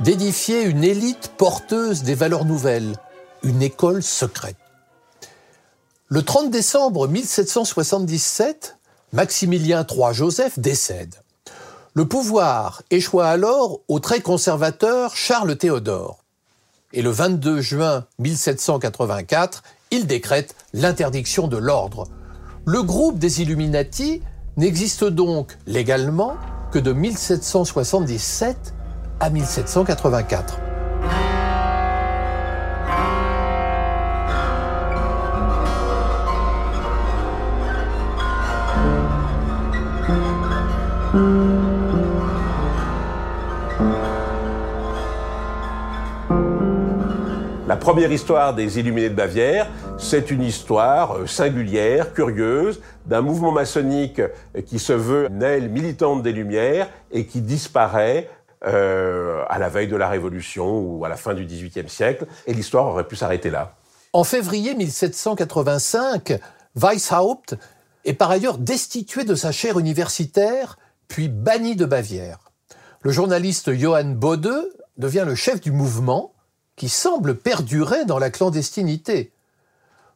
d'édifier 0.00 0.62
une 0.62 0.82
élite 0.82 1.30
porteuse 1.36 2.04
des 2.04 2.14
valeurs 2.14 2.46
nouvelles, 2.46 2.96
une 3.42 3.60
école 3.60 4.02
secrète. 4.02 4.56
Le 6.08 6.22
30 6.22 6.50
décembre 6.50 7.06
1777, 7.06 8.78
Maximilien 9.12 9.86
III 9.86 10.14
Joseph 10.14 10.58
décède. 10.58 11.16
Le 11.92 12.08
pouvoir 12.08 12.82
échoua 12.90 13.28
alors 13.28 13.80
au 13.88 14.00
très 14.00 14.20
conservateur 14.20 15.14
Charles 15.14 15.58
Théodore. 15.58 16.24
Et 16.94 17.02
le 17.02 17.10
22 17.10 17.60
juin 17.60 18.06
1784, 18.20 19.62
il 19.90 20.06
décrète 20.06 20.54
l'interdiction 20.72 21.46
de 21.46 21.58
l'ordre. 21.58 22.08
Le 22.64 22.82
groupe 22.82 23.18
des 23.18 23.42
Illuminati 23.42 24.22
n'existe 24.56 25.04
donc 25.04 25.56
légalement 25.66 26.34
que 26.70 26.78
de 26.78 26.92
1777 26.92 28.74
à 29.20 29.30
1784. 29.30 30.58
La 41.14 41.51
première 47.82 48.12
histoire 48.12 48.54
des 48.54 48.78
Illuminés 48.78 49.08
de 49.08 49.14
Bavière, 49.16 49.68
c'est 49.98 50.30
une 50.30 50.44
histoire 50.44 51.16
euh, 51.16 51.26
singulière, 51.26 52.14
curieuse, 52.14 52.80
d'un 53.06 53.22
mouvement 53.22 53.50
maçonnique 53.50 54.20
euh, 54.20 54.62
qui 54.64 54.78
se 54.78 54.92
veut 54.92 55.26
une 55.28 55.42
aile 55.42 55.68
militante 55.68 56.22
des 56.22 56.30
Lumières 56.30 56.88
et 57.10 57.26
qui 57.26 57.40
disparaît 57.40 58.30
euh, 58.64 59.42
à 59.48 59.58
la 59.58 59.68
veille 59.68 59.88
de 59.88 59.96
la 59.96 60.08
Révolution 60.08 60.78
ou 60.78 61.04
à 61.04 61.08
la 61.08 61.16
fin 61.16 61.34
du 61.34 61.44
XVIIIe 61.44 61.88
siècle. 61.88 62.26
Et 62.46 62.54
l'histoire 62.54 62.86
aurait 62.86 63.08
pu 63.08 63.16
s'arrêter 63.16 63.50
là. 63.50 63.74
En 64.12 64.22
février 64.22 64.76
1785, 64.76 66.38
Weishaupt 66.76 67.56
est 68.04 68.14
par 68.14 68.30
ailleurs 68.30 68.58
destitué 68.58 69.24
de 69.24 69.34
sa 69.34 69.50
chaire 69.50 69.80
universitaire, 69.80 70.78
puis 71.08 71.28
banni 71.28 71.74
de 71.74 71.84
Bavière. 71.84 72.52
Le 73.00 73.10
journaliste 73.10 73.72
Johann 73.72 74.14
Bode 74.14 74.70
devient 74.98 75.24
le 75.26 75.34
chef 75.34 75.60
du 75.60 75.72
mouvement 75.72 76.31
qui 76.76 76.88
semble 76.88 77.36
perdurer 77.36 78.04
dans 78.04 78.18
la 78.18 78.30
clandestinité. 78.30 79.32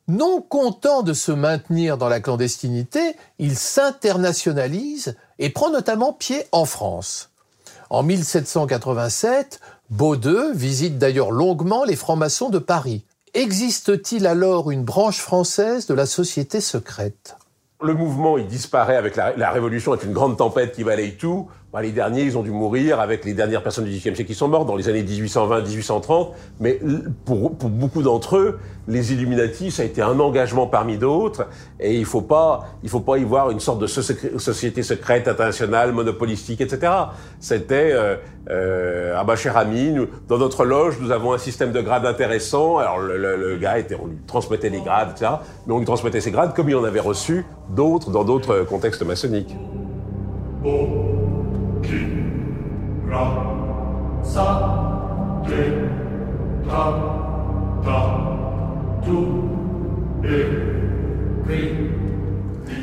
Non 0.08 0.40
content 0.40 1.02
de 1.02 1.12
se 1.12 1.32
maintenir 1.32 1.98
dans 1.98 2.08
la 2.08 2.20
clandestinité, 2.20 3.16
il 3.38 3.56
s'internationalise 3.56 5.16
et 5.38 5.50
prend 5.50 5.70
notamment 5.70 6.12
pied 6.12 6.44
en 6.52 6.64
France. 6.64 7.30
En 7.90 8.02
1787, 8.02 9.60
Baudeux 9.90 10.52
visite 10.52 10.98
d'ailleurs 10.98 11.30
longuement 11.30 11.84
les 11.84 11.96
francs-maçons 11.96 12.50
de 12.50 12.58
Paris. 12.58 13.04
Existe-t-il 13.34 14.26
alors 14.26 14.70
une 14.70 14.82
branche 14.82 15.18
française 15.18 15.86
de 15.86 15.94
la 15.94 16.06
société 16.06 16.60
secrète? 16.60 17.36
Le 17.82 17.92
mouvement, 17.92 18.38
il 18.38 18.46
disparaît 18.46 18.96
avec 18.96 19.16
la, 19.16 19.50
Révolution, 19.50 19.94
est 19.94 20.02
une 20.02 20.14
grande 20.14 20.38
tempête 20.38 20.72
qui 20.74 20.82
balaye 20.82 21.16
tout. 21.16 21.48
Bah, 21.76 21.82
les 21.82 21.92
derniers, 21.92 22.22
ils 22.22 22.38
ont 22.38 22.42
dû 22.42 22.52
mourir 22.52 23.00
avec 23.00 23.26
les 23.26 23.34
dernières 23.34 23.62
personnes 23.62 23.84
du 23.84 23.90
XVIIIe 23.90 24.16
siècle 24.16 24.24
qui 24.24 24.34
sont 24.34 24.48
mortes 24.48 24.66
dans 24.66 24.76
les 24.76 24.88
années 24.88 25.02
1820-1830. 25.02 26.28
Mais 26.58 26.80
pour, 27.26 27.50
beaucoup 27.50 28.02
d'entre 28.02 28.38
eux, 28.38 28.58
les 28.88 29.12
Illuminati, 29.12 29.70
ça 29.70 29.82
a 29.82 29.84
été 29.84 30.00
un 30.00 30.18
engagement 30.18 30.66
parmi 30.68 30.96
d'autres. 30.96 31.46
Et 31.78 31.94
il 31.94 32.06
faut 32.06 32.22
pas, 32.22 32.64
faut 32.86 33.00
pas 33.00 33.18
y 33.18 33.24
voir 33.24 33.50
une 33.50 33.60
sorte 33.60 33.78
de 33.78 33.86
société 33.86 34.82
secrète 34.82 35.28
internationale, 35.28 35.92
monopolistique, 35.92 36.62
etc. 36.62 36.90
C'était, 37.40 37.92
euh, 37.92 38.16
euh, 38.48 39.14
ah 39.14 39.24
bah 39.24 39.36
cher 39.36 39.58
ami, 39.58 39.94
dans 40.28 40.38
notre 40.38 40.64
loge, 40.64 40.96
nous 40.98 41.10
avons 41.10 41.34
un 41.34 41.38
système 41.38 41.72
de 41.72 41.82
grades 41.82 42.06
intéressant. 42.06 42.78
Alors 42.78 43.00
le, 43.00 43.58
gars 43.58 43.78
était, 43.78 43.98
on 44.02 44.06
lui 44.06 44.16
transmettait 44.26 44.70
les 44.70 44.80
grades, 44.80 45.10
etc. 45.10 45.30
Mais 45.66 45.74
on 45.74 45.78
lui 45.80 45.84
transmettait 45.84 46.22
ses 46.22 46.30
grades 46.30 46.54
comme 46.54 46.70
il 46.70 46.76
en 46.76 46.84
avait 46.84 47.00
reçu 47.00 47.44
d'autres 47.68 48.10
dans 48.10 48.24
d'autres 48.24 48.60
contextes 48.60 49.02
maçonniques. 49.02 49.54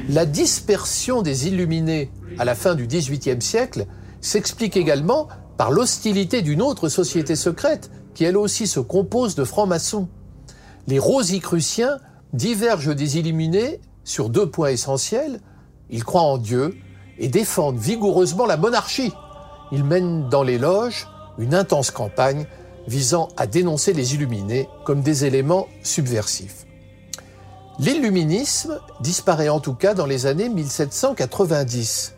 La 0.09 0.25
dispersion 0.25 1.21
des 1.21 1.47
illuminés 1.47 2.11
à 2.37 2.45
la 2.45 2.55
fin 2.55 2.75
du 2.75 2.87
XVIIIe 2.87 3.41
siècle 3.41 3.85
s'explique 4.21 4.77
également 4.77 5.27
par 5.57 5.71
l'hostilité 5.71 6.41
d'une 6.41 6.61
autre 6.61 6.89
société 6.89 7.35
secrète 7.35 7.91
qui 8.13 8.23
elle 8.23 8.37
aussi 8.37 8.67
se 8.67 8.79
compose 8.79 9.35
de 9.35 9.43
francs-maçons. 9.43 10.07
Les 10.87 10.99
Rosicruciens 10.99 11.97
divergent 12.33 12.95
des 12.95 13.17
illuminés 13.17 13.81
sur 14.03 14.29
deux 14.29 14.49
points 14.49 14.69
essentiels. 14.69 15.39
Ils 15.89 16.03
croient 16.03 16.21
en 16.21 16.37
Dieu 16.37 16.75
et 17.17 17.27
défendent 17.27 17.77
vigoureusement 17.77 18.45
la 18.45 18.57
monarchie. 18.57 19.13
Ils 19.73 19.83
mènent 19.83 20.29
dans 20.29 20.43
les 20.43 20.59
loges 20.59 21.07
une 21.39 21.55
intense 21.55 21.89
campagne 21.89 22.45
visant 22.87 23.29
à 23.37 23.47
dénoncer 23.47 23.91
les 23.91 24.13
illuminés 24.13 24.69
comme 24.85 25.01
des 25.01 25.25
éléments 25.25 25.67
subversifs. 25.81 26.67
L'illuminisme 27.79 28.79
disparaît 29.01 29.49
en 29.49 29.59
tout 29.59 29.73
cas 29.73 29.95
dans 29.95 30.05
les 30.05 30.27
années 30.27 30.47
1790. 30.47 32.13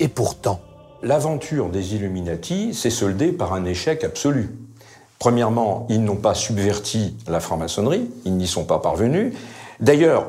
Et 0.00 0.08
pourtant, 0.08 0.60
l'aventure 1.04 1.68
des 1.68 1.94
Illuminati 1.94 2.74
s'est 2.74 2.90
soldée 2.90 3.30
par 3.30 3.52
un 3.54 3.64
échec 3.64 4.02
absolu. 4.02 4.58
Premièrement, 5.20 5.86
ils 5.88 6.02
n'ont 6.02 6.16
pas 6.16 6.34
subverti 6.34 7.16
la 7.28 7.38
franc-maçonnerie, 7.38 8.10
ils 8.24 8.36
n'y 8.36 8.48
sont 8.48 8.64
pas 8.64 8.80
parvenus. 8.80 9.34
D'ailleurs, 9.78 10.26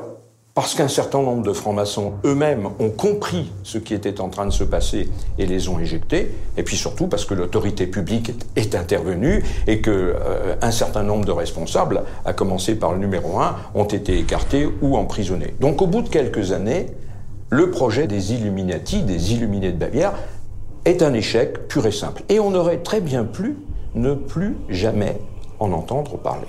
parce 0.54 0.76
qu'un 0.76 0.88
certain 0.88 1.20
nombre 1.20 1.42
de 1.42 1.52
francs-maçons 1.52 2.12
eux-mêmes 2.24 2.68
ont 2.78 2.90
compris 2.90 3.50
ce 3.64 3.78
qui 3.78 3.92
était 3.92 4.20
en 4.20 4.28
train 4.28 4.46
de 4.46 4.52
se 4.52 4.62
passer 4.62 5.10
et 5.36 5.46
les 5.46 5.68
ont 5.68 5.80
éjectés, 5.80 6.32
et 6.56 6.62
puis 6.62 6.76
surtout 6.76 7.08
parce 7.08 7.24
que 7.24 7.34
l'autorité 7.34 7.88
publique 7.88 8.32
est, 8.54 8.76
intervenue 8.76 9.44
et 9.66 9.80
que 9.80 9.90
euh, 9.90 10.54
un 10.62 10.70
certain 10.70 11.02
nombre 11.02 11.24
de 11.24 11.32
responsables, 11.32 12.02
à 12.24 12.32
commencer 12.32 12.76
par 12.76 12.92
le 12.92 12.98
numéro 12.98 13.40
un, 13.40 13.56
ont 13.74 13.84
été 13.84 14.16
écartés 14.18 14.68
ou 14.80 14.96
emprisonnés. 14.96 15.54
Donc 15.60 15.82
au 15.82 15.86
bout 15.88 16.02
de 16.02 16.08
quelques 16.08 16.52
années, 16.52 16.86
le 17.50 17.70
projet 17.70 18.06
des 18.06 18.32
Illuminati, 18.32 19.02
des 19.02 19.32
Illuminés 19.32 19.72
de 19.72 19.78
Bavière, 19.78 20.14
est 20.84 21.02
un 21.02 21.14
échec 21.14 21.66
pur 21.66 21.86
et 21.86 21.92
simple. 21.92 22.22
Et 22.28 22.38
on 22.38 22.54
aurait 22.54 22.78
très 22.78 23.00
bien 23.00 23.24
pu 23.24 23.56
ne 23.94 24.14
plus 24.14 24.56
jamais 24.68 25.18
en 25.58 25.72
entendre 25.72 26.16
parler. 26.16 26.48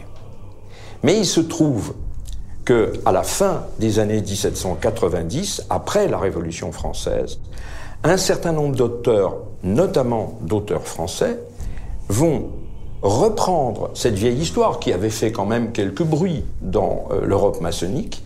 Mais 1.04 1.18
il 1.18 1.26
se 1.26 1.42
trouve 1.42 1.94
que 2.66 2.94
à 3.06 3.12
la 3.12 3.24
fin 3.24 3.64
des 3.80 4.00
années 4.00 4.22
1790, 4.22 5.68
après 5.70 6.08
la 6.08 6.18
Révolution 6.18 6.72
française, 6.72 7.40
un 8.04 8.18
certain 8.18 8.52
nombre 8.52 8.76
d'auteurs, 8.76 9.38
notamment 9.64 10.40
d'auteurs 10.42 10.88
français, 10.88 11.40
vont 12.10 12.50
reprendre 13.02 13.92
cette 13.94 14.16
vieille 14.16 14.40
histoire 14.40 14.80
qui 14.80 14.92
avait 14.92 15.10
fait 15.10 15.32
quand 15.32 15.46
même 15.46 15.72
quelques 15.72 16.04
bruits 16.04 16.44
dans 16.62 17.08
euh, 17.12 17.22
l'Europe 17.24 17.62
maçonnique 17.62 18.24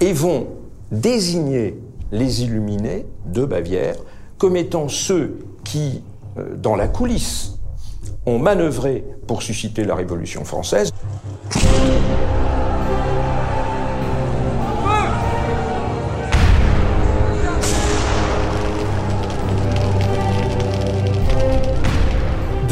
et 0.00 0.12
vont 0.12 0.48
désigner 0.90 1.80
les 2.12 2.42
illuminés 2.42 3.06
de 3.26 3.44
Bavière 3.44 3.96
comme 4.38 4.56
étant 4.56 4.88
ceux 4.88 5.38
qui, 5.64 6.02
euh, 6.38 6.56
dans 6.56 6.76
la 6.76 6.88
coulisse, 6.88 7.52
ont 8.26 8.38
manœuvré 8.38 9.04
pour 9.26 9.42
susciter 9.42 9.84
la 9.84 9.94
Révolution 9.94 10.44
française. 10.44 10.92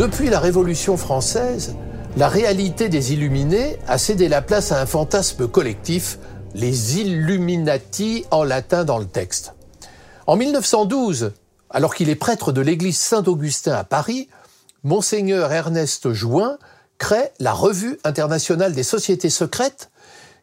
Depuis 0.05 0.29
la 0.29 0.38
Révolution 0.38 0.99
française, 0.99 1.77
la 2.19 2.29
réalité 2.29 2.90
des 2.90 3.14
Illuminés 3.14 3.79
a 3.88 3.97
cédé 3.97 4.29
la 4.29 4.43
place 4.43 4.71
à 4.71 4.79
un 4.79 4.85
fantasme 4.85 5.49
collectif, 5.49 6.19
les 6.55 7.01
Illuminati 7.01 8.27
en 8.31 8.45
latin 8.45 8.85
dans 8.85 8.99
le 8.99 9.07
texte. 9.07 9.55
En 10.27 10.37
1912, 10.37 11.33
alors 11.71 11.95
qu'il 11.95 12.11
est 12.11 12.17
prêtre 12.17 12.53
de 12.53 12.61
l'église 12.61 12.99
Saint-Augustin 12.99 13.73
à 13.73 13.83
Paris, 13.83 14.29
Monseigneur 14.83 15.51
Ernest 15.51 16.12
Jouin 16.12 16.59
crée 16.99 17.31
la 17.40 17.55
Revue 17.55 17.99
internationale 18.05 18.75
des 18.75 18.83
sociétés 18.83 19.31
secrètes 19.31 19.90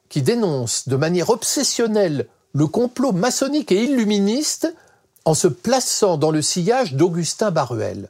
qui 0.09 0.23
dénonce 0.23 0.87
de 0.87 0.95
manière 0.95 1.29
obsessionnelle 1.29 2.29
le 2.53 2.65
complot 2.65 3.11
maçonnique 3.11 3.71
et 3.71 3.83
illuministe 3.83 4.73
en 5.23 5.35
se 5.35 5.47
plaçant 5.47 6.17
dans 6.17 6.31
le 6.31 6.41
sillage 6.41 6.95
d'Augustin 6.95 7.51
Baruel. 7.51 8.09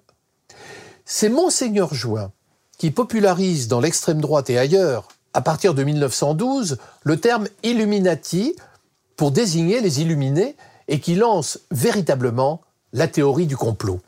C'est 1.13 1.28
Monseigneur 1.28 1.93
Jouin 1.93 2.32
qui 2.78 2.89
popularise 2.89 3.67
dans 3.67 3.82
l'extrême 3.82 4.21
droite 4.21 4.50
et 4.50 4.58
ailleurs, 4.58 5.10
à 5.34 5.41
partir 5.41 5.74
de 5.74 5.84
1912, 5.84 6.78
le 7.04 7.19
terme 7.19 7.47
Illuminati 7.63 8.56
pour 9.17 9.32
désigner 9.32 9.82
les 9.82 10.00
illuminés 10.00 10.56
et 10.88 11.02
qui 11.02 11.15
lance 11.15 11.60
véritablement 11.69 12.62
la 12.93 13.10
théorie 13.10 13.45
du 13.45 13.58
complot. 13.58 14.00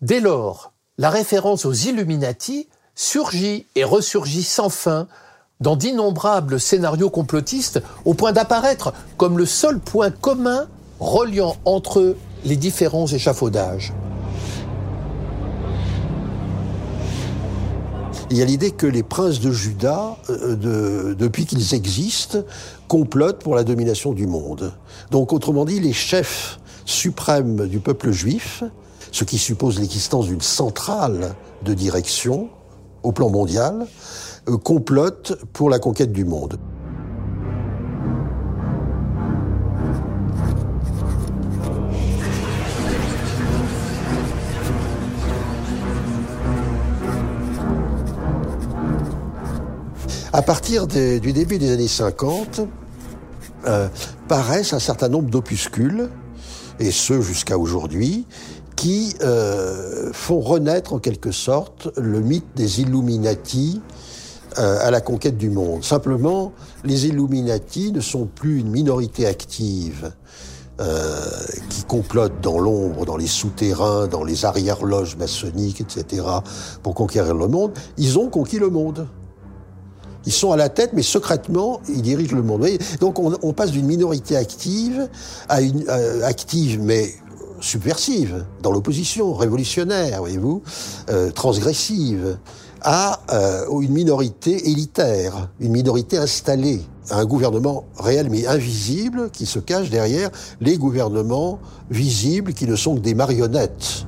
Dès 0.00 0.20
lors, 0.20 0.72
la 0.98 1.10
référence 1.10 1.64
aux 1.64 1.72
Illuminati 1.72 2.68
surgit 2.94 3.66
et 3.74 3.82
ressurgit 3.82 4.44
sans 4.44 4.68
fin 4.68 5.08
dans 5.58 5.74
d'innombrables 5.74 6.60
scénarios 6.60 7.10
complotistes 7.10 7.82
au 8.04 8.14
point 8.14 8.30
d'apparaître 8.30 8.94
comme 9.16 9.36
le 9.36 9.46
seul 9.46 9.80
point 9.80 10.12
commun 10.12 10.68
reliant 11.00 11.56
entre 11.64 11.98
eux 11.98 12.16
les 12.44 12.56
différents 12.56 13.08
échafaudages. 13.08 13.92
Il 18.30 18.36
y 18.36 18.42
a 18.42 18.44
l'idée 18.44 18.72
que 18.72 18.86
les 18.86 19.02
princes 19.02 19.40
de 19.40 19.50
Juda, 19.50 20.16
euh, 20.28 21.14
depuis 21.14 21.46
qu'ils 21.46 21.74
existent, 21.74 22.40
complotent 22.86 23.42
pour 23.42 23.54
la 23.54 23.64
domination 23.64 24.12
du 24.12 24.26
monde. 24.26 24.74
Donc, 25.10 25.32
autrement 25.32 25.64
dit, 25.64 25.80
les 25.80 25.94
chefs 25.94 26.60
suprêmes 26.84 27.66
du 27.66 27.78
peuple 27.80 28.10
juif, 28.10 28.62
ce 29.12 29.24
qui 29.24 29.38
suppose 29.38 29.80
l'existence 29.80 30.26
d'une 30.26 30.42
centrale 30.42 31.34
de 31.64 31.72
direction 31.72 32.50
au 33.02 33.12
plan 33.12 33.30
mondial, 33.30 33.86
euh, 34.48 34.58
complotent 34.58 35.42
pour 35.54 35.70
la 35.70 35.78
conquête 35.78 36.12
du 36.12 36.26
monde. 36.26 36.58
À 50.30 50.42
partir 50.42 50.86
du 50.86 51.32
début 51.32 51.56
des 51.56 51.72
années 51.72 51.88
50, 51.88 52.60
euh, 53.66 53.88
paraissent 54.28 54.74
un 54.74 54.78
certain 54.78 55.08
nombre 55.08 55.30
d'opuscules, 55.30 56.10
et 56.78 56.90
ce 56.90 57.22
jusqu'à 57.22 57.56
aujourd'hui, 57.56 58.26
qui 58.76 59.14
euh, 59.22 60.12
font 60.12 60.40
renaître 60.40 60.92
en 60.92 60.98
quelque 60.98 61.32
sorte 61.32 61.88
le 61.96 62.20
mythe 62.20 62.44
des 62.56 62.82
Illuminati 62.82 63.80
euh, 64.58 64.78
à 64.82 64.90
la 64.90 65.00
conquête 65.00 65.38
du 65.38 65.48
monde. 65.48 65.82
Simplement, 65.82 66.52
les 66.84 67.06
Illuminati 67.06 67.90
ne 67.92 68.00
sont 68.00 68.26
plus 68.26 68.60
une 68.60 68.70
minorité 68.70 69.26
active 69.26 70.12
qui 71.70 71.82
complote 71.88 72.34
dans 72.40 72.60
l'ombre, 72.60 73.04
dans 73.04 73.16
les 73.16 73.26
souterrains, 73.26 74.06
dans 74.06 74.22
les 74.22 74.44
arrière-loges 74.44 75.16
maçonniques, 75.16 75.80
etc., 75.80 76.22
pour 76.84 76.94
conquérir 76.94 77.34
le 77.34 77.48
monde. 77.48 77.72
Ils 77.96 78.16
ont 78.16 78.28
conquis 78.28 78.60
le 78.60 78.70
monde. 78.70 79.08
Ils 80.28 80.32
sont 80.32 80.52
à 80.52 80.58
la 80.58 80.68
tête, 80.68 80.90
mais 80.92 81.00
secrètement, 81.00 81.80
ils 81.88 82.02
dirigent 82.02 82.36
le 82.36 82.42
monde. 82.42 82.68
Donc 83.00 83.18
on, 83.18 83.52
passe 83.54 83.70
d'une 83.70 83.86
minorité 83.86 84.36
active 84.36 85.08
à 85.48 85.62
une 85.62 85.86
euh, 85.88 86.22
active, 86.22 86.78
mais 86.82 87.14
subversive, 87.62 88.44
dans 88.62 88.70
l'opposition, 88.70 89.32
révolutionnaire, 89.32 90.18
voyez-vous, 90.18 90.62
euh, 91.08 91.30
transgressive, 91.30 92.36
à 92.82 93.22
euh, 93.32 93.80
une 93.80 93.92
minorité 93.92 94.68
élitaire, 94.68 95.48
une 95.60 95.72
minorité 95.72 96.18
installée, 96.18 96.82
un 97.10 97.24
gouvernement 97.24 97.86
réel 97.98 98.28
mais 98.30 98.46
invisible 98.46 99.30
qui 99.30 99.46
se 99.46 99.58
cache 99.58 99.88
derrière 99.88 100.28
les 100.60 100.76
gouvernements 100.76 101.58
visibles 101.90 102.52
qui 102.52 102.66
ne 102.66 102.76
sont 102.76 102.96
que 102.96 103.00
des 103.00 103.14
marionnettes. 103.14 104.04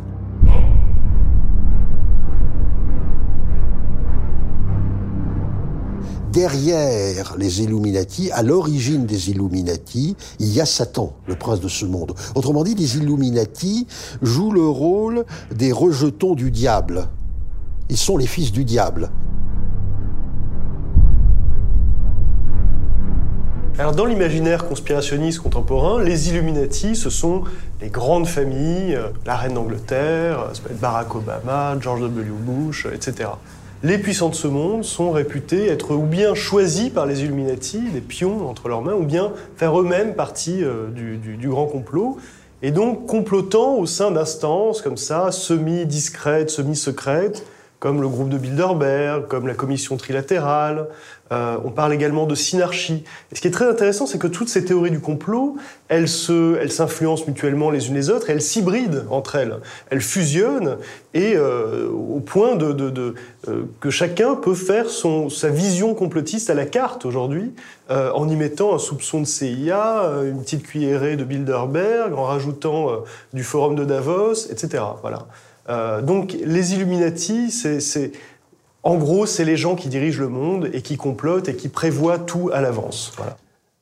Derrière 6.33 7.35
les 7.37 7.63
Illuminati, 7.63 8.31
à 8.33 8.43
l'origine 8.43 9.07
des 9.07 9.31
Illuminati, 9.31 10.17
il 10.39 10.53
y 10.53 10.61
a 10.61 10.67
Satan, 10.67 11.15
le 11.27 11.35
prince 11.35 11.61
de 11.61 11.69
ce 11.69 11.85
monde. 11.85 12.15
Autrement 12.35 12.65
dit, 12.65 12.75
les 12.75 12.97
Illuminati 12.97 13.87
jouent 14.23 14.53
le 14.53 14.67
rôle 14.67 15.25
des 15.55 15.73
rejetons 15.73 16.35
du 16.35 16.51
diable. 16.51 17.09
Ils 17.89 17.97
sont 17.97 18.17
les 18.17 18.27
fils 18.27 18.53
du 18.53 18.65
diable. 18.65 19.11
Dans 23.97 24.05
l'imaginaire 24.05 24.69
conspirationniste 24.69 25.39
contemporain, 25.39 26.03
les 26.03 26.29
Illuminati, 26.29 26.95
ce 26.95 27.09
sont 27.09 27.45
les 27.81 27.89
grandes 27.89 28.27
familles, 28.27 28.95
euh, 28.95 29.09
la 29.25 29.37
reine 29.37 29.55
d'Angleterre, 29.55 30.49
être 30.53 30.79
Barack 30.79 31.15
Obama, 31.15 31.77
George 31.81 32.03
W. 32.03 32.31
Bush, 32.45 32.87
etc 32.93 33.31
les 33.83 33.97
puissants 33.97 34.29
de 34.29 34.35
ce 34.35 34.47
monde 34.47 34.85
sont 34.85 35.11
réputés 35.11 35.69
être 35.69 35.95
ou 35.95 36.03
bien 36.03 36.35
choisis 36.35 36.91
par 36.91 37.07
les 37.07 37.23
Illuminati, 37.23 37.81
des 37.81 38.03
pions 38.03 38.47
entre 38.49 38.69
leurs 38.69 38.83
mains, 38.83 38.95
ou 38.95 39.05
bien 39.05 39.33
faire 39.57 39.81
eux-mêmes 39.81 40.15
partie 40.15 40.63
euh, 40.63 40.89
du, 40.89 41.49
grand 41.49 41.67
complot, 41.67 42.19
et 42.63 42.73
donc 42.73 43.07
complotant 43.07 43.77
au 43.77 43.87
sein 43.87 44.11
d'instances 44.11 44.83
comme 44.83 44.99
ça, 44.99 45.33
semi-discrètes, 45.33 46.51
semi-secrètes, 46.51 47.47
comme 47.81 48.03
le 48.03 48.09
groupe 48.09 48.29
de 48.29 48.39
Bilderberg, 48.39 49.27
comme 49.27 49.47
la 49.47 49.55
commission 49.55 49.97
trilatérale. 49.97 50.87
Euh, 51.33 51.57
on 51.65 51.71
parle 51.71 51.95
également 51.95 52.27
de 52.27 52.35
synarchie. 52.35 53.05
Et 53.33 53.37
ce 53.37 53.41
qui 53.41 53.49
est 53.49 53.53
très 53.53 53.69
intéressant, 53.69 54.07
c'est 54.07 54.19
que 54.19 54.27
toutes 54.27 54.49
ces 54.49 54.65
théories 54.65 54.91
du 54.91 55.01
complot, 55.01 55.57
elles 55.89 56.09
se, 56.09 56.59
elles 56.59 56.73
s'influencent 56.73 57.25
mutuellement 57.27 57.71
les 57.71 57.89
unes 57.89 57.95
les 57.95 58.11
autres, 58.11 58.31
elles 58.31 58.43
s'hybrident 58.43 59.07
entre 59.11 59.37
elles. 59.37 59.57
Elles 59.91 60.03
fusionnent, 60.03 60.77
et 61.15 61.35
euh, 61.37 61.89
au 61.89 62.21
point 62.21 62.57
de, 62.57 62.73
de, 62.73 62.91
de 62.91 63.15
euh, 63.49 63.63
que 63.81 63.91
chacun 63.91 64.35
peut 64.35 64.55
faire 64.55 64.91
son, 64.91 65.29
sa 65.29 65.49
vision 65.49 65.95
complotiste 65.95 66.51
à 66.51 66.55
la 66.55 66.67
carte 66.67 67.07
aujourd'hui, 67.07 67.55
euh, 67.91 68.13
en 68.13 68.29
y 68.29 68.37
mettant 68.37 68.75
un 68.75 68.79
soupçon 68.79 69.21
de 69.21 69.27
CIA, 69.27 70.23
une 70.25 70.43
petite 70.43 70.65
cuillerée 70.65 71.17
de 71.17 71.25
Bilderberg, 71.25 72.13
en 72.13 72.25
rajoutant 72.25 73.05
du 73.33 73.43
forum 73.43 73.75
de 73.75 73.85
Davos, 73.85 74.51
etc. 74.51 74.83
Voilà. 75.01 75.27
Euh, 75.69 76.03
donc 76.03 76.37
les 76.43 76.75
Illuminati, 76.75 77.51
c'est, 77.51 78.13
en 78.83 78.97
gros, 78.97 79.27
c'est 79.27 79.45
les 79.45 79.57
gens 79.57 79.77
qui 79.77 79.89
dirigent 79.89 80.21
le 80.21 80.29
monde 80.29 80.71
et 80.73 80.83
qui 80.83 80.97
complotent 80.97 81.49
et 81.49 81.57
qui 81.57 81.69
prévoient 81.69 82.19
tout 82.19 82.51
à 82.53 82.61
l'avance. 82.61 83.13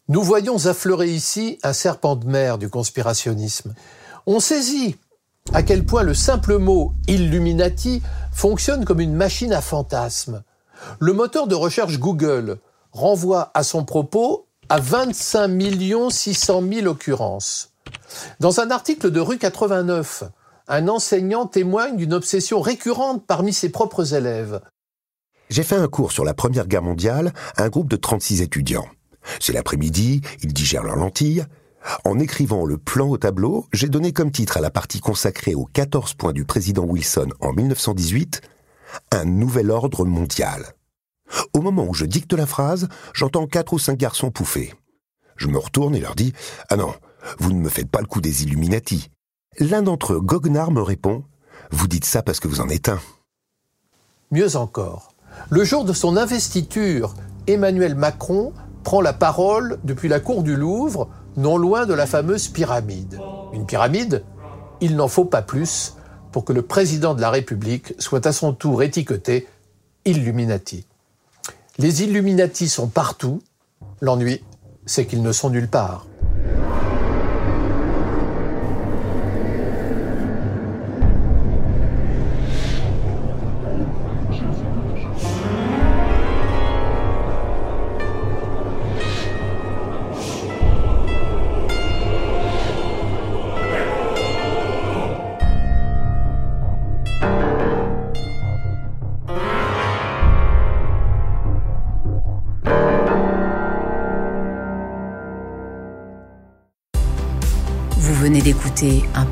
Nous 0.09 0.23
voyons 0.23 0.67
affleurer 0.67 1.09
ici 1.09 1.59
un 1.63 1.73
serpent 1.73 2.17
de 2.17 2.27
mer 2.27 2.59
du 2.59 2.69
conspirationnisme. 2.69 3.75
On 4.27 4.41
saisit 4.41 4.97
à 5.55 5.63
quel 5.63 5.85
point 5.85 6.03
le 6.03 6.15
simple 6.15 6.59
mot 6.59 6.93
Illuminati 7.07 8.03
fonctionne 8.33 8.85
comme 8.85 9.01
une 9.01 9.15
machine 9.15 9.53
à 9.53 9.61
fantasmes. 9.61 10.43
Le 10.99 11.13
moteur 11.13 11.47
de 11.47 11.55
recherche 11.55 11.99
Google 11.99 12.59
renvoie 12.93 13.51
à 13.55 13.63
son 13.63 13.85
propos 13.85 14.47
à 14.69 14.81
25 14.81 16.11
600 16.11 16.63
000 16.73 16.87
occurrences. 16.87 17.71
Dans 18.41 18.61
un 18.61 18.71
article 18.71 19.11
de 19.11 19.21
rue 19.21 19.39
89, 19.39 20.25
un 20.69 20.89
enseignant 20.89 21.47
témoigne 21.47 21.97
d'une 21.97 22.13
obsession 22.13 22.61
récurrente 22.61 23.27
parmi 23.27 23.53
ses 23.53 23.71
propres 23.71 24.15
élèves. 24.15 24.61
J'ai 25.49 25.63
fait 25.63 25.77
un 25.77 25.89
cours 25.89 26.13
sur 26.13 26.25
la 26.25 26.35
Première 26.35 26.67
Guerre 26.67 26.83
mondiale 26.83 27.33
à 27.57 27.65
un 27.65 27.69
groupe 27.71 27.89
de 27.89 27.97
36 27.97 28.43
étudiants. 28.43 28.87
C'est 29.41 29.55
l'après-midi, 29.55 30.21
ils 30.43 30.53
digèrent 30.53 30.85
leurs 30.85 30.97
lentilles. 30.97 31.45
En 32.05 32.19
écrivant 32.19 32.67
le 32.67 32.77
plan 32.77 33.09
au 33.09 33.17
tableau, 33.17 33.67
j'ai 33.73 33.89
donné 33.89 34.13
comme 34.13 34.31
titre 34.31 34.59
à 34.59 34.61
la 34.61 34.71
partie 34.71 35.01
consacrée 35.01 35.55
aux 35.55 35.65
14 35.65 36.15
points 36.15 36.33
du 36.33 36.45
président 36.45 36.85
Wilson 36.85 37.29
en 37.41 37.53
1918 37.53 38.43
Un 39.13 39.25
nouvel 39.25 39.71
ordre 39.71 40.05
mondial. 40.05 40.75
Au 41.55 41.61
moment 41.61 41.87
où 41.87 41.95
je 41.95 42.05
dicte 42.05 42.33
la 42.35 42.47
phrase, 42.47 42.89
j'entends 43.15 43.47
quatre 43.47 43.73
ou 43.73 43.79
cinq 43.79 43.99
garçons 43.99 44.31
pouffer. 44.31 44.75
Je 45.37 45.49
me 45.49 45.59
retourne 45.59 45.95
et 45.95 46.01
leur 46.01 46.15
dis 46.15 46.33
Ah 46.69 46.77
non, 46.77 46.93
vous 47.39 47.53
ne 47.53 47.61
me 47.61 47.69
faites 47.69 47.91
pas 47.91 48.01
le 48.01 48.07
coup 48.07 48.21
des 48.21 48.43
Illuminati. 48.43 49.11
L'un 49.59 49.83
d'entre 49.83 50.13
eux, 50.13 50.21
Goguenard, 50.21 50.71
me 50.71 50.83
répond 50.83 51.25
Vous 51.71 51.89
dites 51.89 52.05
ça 52.05 52.23
parce 52.23 52.39
que 52.39 52.47
vous 52.47 52.61
en 52.61 52.69
êtes 52.69 52.89
un. 52.89 53.01
Mieux 54.31 54.57
encore, 54.57 55.15
le 55.51 55.65
jour 55.65 55.85
de 55.85 55.93
son 55.93 56.17
investiture, 56.17 57.15
Emmanuel 57.47 57.95
Macron 57.95 58.53
prend 58.85 59.01
la 59.01 59.13
parole 59.13 59.79
depuis 59.85 60.09
la 60.09 60.21
cour 60.21 60.43
du 60.43 60.55
Louvre, 60.55 61.09
non 61.37 61.57
loin 61.57 61.87
de 61.87 61.95
la 61.95 62.07
fameuse 62.07 62.49
pyramide. 62.49 63.19
Une 63.53 63.67
pyramide, 63.67 64.23
il 64.81 64.97
n'en 64.97 65.09
faut 65.09 65.25
pas 65.25 65.43
plus 65.43 65.97
pour 66.31 66.45
que 66.45 66.53
le 66.53 66.63
président 66.63 67.15
de 67.15 67.21
la 67.21 67.31
République 67.31 67.95
soit 67.99 68.27
à 68.27 68.33
son 68.33 68.53
tour 68.53 68.83
étiqueté 68.83 69.49
Illuminati. 70.05 70.87
Les 71.79 72.03
Illuminati 72.03 72.69
sont 72.69 72.89
partout, 72.89 73.41
l'ennui, 74.01 74.43
c'est 74.87 75.07
qu'ils 75.07 75.23
ne 75.23 75.33
sont 75.33 75.51
nulle 75.51 75.69
part. 75.69 76.08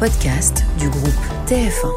Podcast 0.06 0.64
du 0.78 0.88
groupe 0.88 1.26
TF1. 1.48 1.95